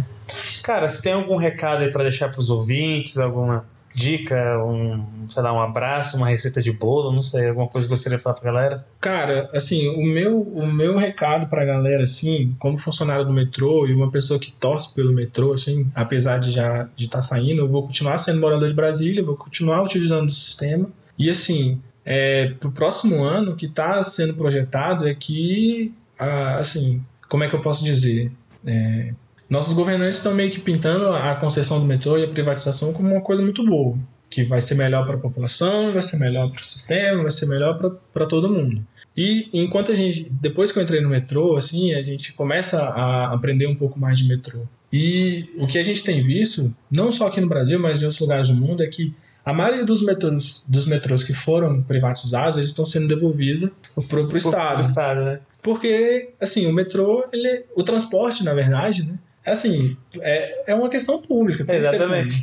[0.64, 3.18] Cara, você tem algum recado aí para deixar para os ouvintes?
[3.18, 7.88] Alguma dica, um, sei lá, um abraço, uma receita de bolo, não sei, alguma coisa
[7.88, 8.86] que você gostaria de falar pra galera?
[9.00, 13.94] Cara, assim, o meu, o meu recado pra galera, assim, como funcionário do metrô e
[13.94, 17.70] uma pessoa que torce pelo metrô, assim, apesar de já de estar tá saindo, eu
[17.70, 20.90] vou continuar sendo morador de Brasília, vou continuar utilizando o sistema.
[21.18, 27.46] E assim, é, pro próximo ano, que está sendo projetado é que, ah, assim, como
[27.46, 28.30] é que eu posso dizer?
[28.68, 29.14] É,
[29.50, 33.22] nossos governantes estão meio que pintando a concessão do metrô e a privatização como uma
[33.22, 33.98] coisa muito boa,
[34.30, 37.46] que vai ser melhor para a população, vai ser melhor para o sistema, vai ser
[37.46, 37.80] melhor
[38.14, 38.86] para todo mundo.
[39.16, 43.34] E enquanto a gente, depois que eu entrei no metrô, assim, a gente começa a
[43.34, 44.62] aprender um pouco mais de metrô.
[44.92, 48.20] E o que a gente tem visto, não só aqui no Brasil, mas em outros
[48.20, 49.14] lugares do mundo, é que
[49.46, 53.70] a maioria dos metrôs, dos metrôs que foram privatizados, eles estão sendo devolvidos
[54.10, 54.74] para o Estado.
[54.76, 55.40] Pro estado né?
[55.64, 59.20] Porque, assim, o metrô, ele, o transporte, na verdade, né,
[59.52, 61.66] assim, é, é uma questão pública.
[61.74, 62.42] Exatamente.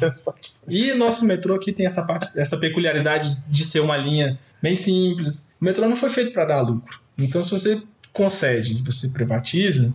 [0.68, 5.48] E nosso metrô aqui tem essa, parte, essa peculiaridade de ser uma linha bem simples.
[5.60, 7.00] O metrô não foi feito para dar lucro.
[7.18, 7.82] Então, se você
[8.12, 9.92] concede, você privatiza,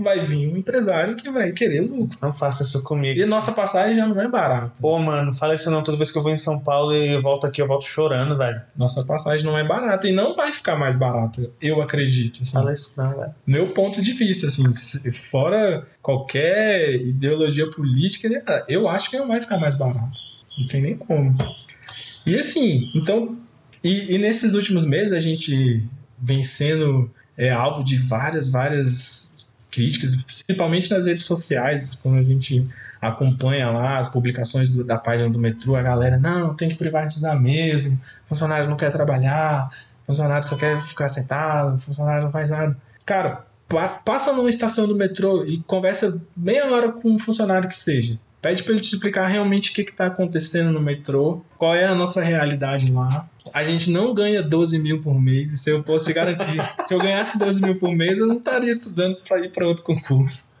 [0.00, 2.18] vai vir um empresário que vai querer lucro.
[2.22, 3.20] Não faça isso comigo.
[3.20, 4.80] E nossa passagem já não é barata.
[4.80, 5.82] Pô, mano, fala isso não.
[5.82, 8.60] Toda vez que eu vou em São Paulo e volto aqui, eu volto chorando, velho.
[8.76, 12.42] Nossa passagem não é barata e não vai ficar mais barata, eu acredito.
[12.42, 12.52] Assim.
[12.52, 13.34] Fala isso não, velho.
[13.46, 14.72] Meu ponto de vista, assim,
[15.12, 20.20] fora qualquer ideologia política, eu acho que não vai ficar mais barato.
[20.56, 21.36] Não tem nem como.
[22.24, 23.36] E assim, então.
[23.82, 25.82] E, e nesses últimos meses a gente
[26.20, 29.32] vem sendo é, alvo de várias, várias
[29.70, 32.66] críticas, principalmente nas redes sociais, quando a gente
[33.00, 37.40] acompanha lá as publicações do, da página do metrô, a galera, não, tem que privatizar
[37.40, 39.70] mesmo, funcionário não quer trabalhar,
[40.04, 42.76] funcionário só quer ficar sentado, funcionário não faz nada.
[43.06, 47.76] Cara, pa passa numa estação do metrô e conversa meia hora com um funcionário que
[47.76, 48.18] seja.
[48.40, 51.94] Pede para ele te explicar realmente o que está acontecendo no metrô, qual é a
[51.94, 56.12] nossa realidade lá, a gente não ganha 12 mil por mês, isso eu posso te
[56.12, 56.58] garantir.
[56.84, 59.84] Se eu ganhasse 12 mil por mês, eu não estaria estudando para ir para outro
[59.84, 60.52] concurso.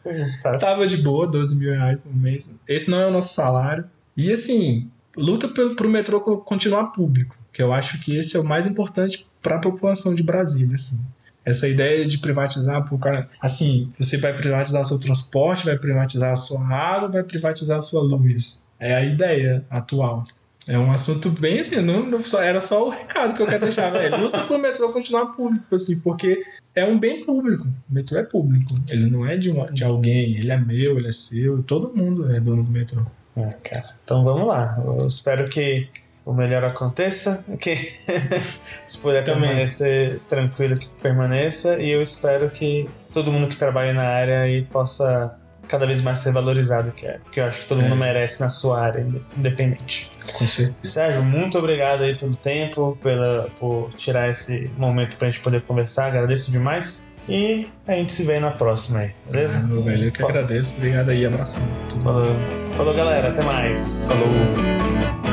[0.42, 0.58] Tá.
[0.58, 2.58] Tava de boa, 12 mil reais por mês.
[2.66, 3.84] Esse não é o nosso salário.
[4.16, 8.44] E assim, luta para o metrô continuar público, que eu acho que esse é o
[8.44, 10.74] mais importante para a população de Brasília.
[10.74, 11.00] Assim.
[11.44, 16.36] Essa ideia de privatizar, por cara, assim, você vai privatizar seu transporte, vai privatizar a
[16.36, 18.62] sua água, vai privatizar a sua luz.
[18.78, 20.22] É a ideia atual.
[20.68, 23.64] É um assunto bem assim, não, não só, era só o recado que eu quero
[23.64, 24.20] deixar, velho.
[24.20, 26.44] Luta pro metrô continuar público, assim, porque
[26.74, 27.66] é um bem público.
[27.66, 28.74] O metrô é público.
[28.90, 32.30] Ele não é de, uma, de alguém, ele é meu, ele é seu, todo mundo
[32.30, 33.02] é dono do metrô.
[33.34, 33.86] É, cara.
[34.04, 34.78] Então vamos lá.
[34.84, 35.88] Eu espero que
[36.28, 37.74] o melhor aconteça, que
[38.86, 39.48] se puder Também.
[39.48, 44.62] permanecer tranquilo que permaneça, e eu espero que todo mundo que trabalha na área aí
[44.64, 47.84] possa cada vez mais ser valorizado, que é, porque eu acho que todo é.
[47.84, 49.06] mundo merece na sua área
[49.36, 50.10] independente.
[50.32, 50.76] Com certeza.
[50.80, 56.06] Sérgio, muito obrigado aí pelo tempo, pela, por tirar esse momento pra gente poder conversar,
[56.06, 57.08] agradeço demais.
[57.28, 59.60] E a gente se vê na próxima aí, beleza?
[59.62, 60.34] Ah, meu velho, eu que Falou.
[60.34, 60.74] agradeço.
[60.76, 61.62] Obrigado aí, abração.
[62.02, 62.34] Falou.
[62.74, 63.28] Falou, galera.
[63.28, 64.06] Até mais.
[64.06, 65.27] Falou.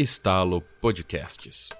[0.00, 1.79] Estalo Podcasts.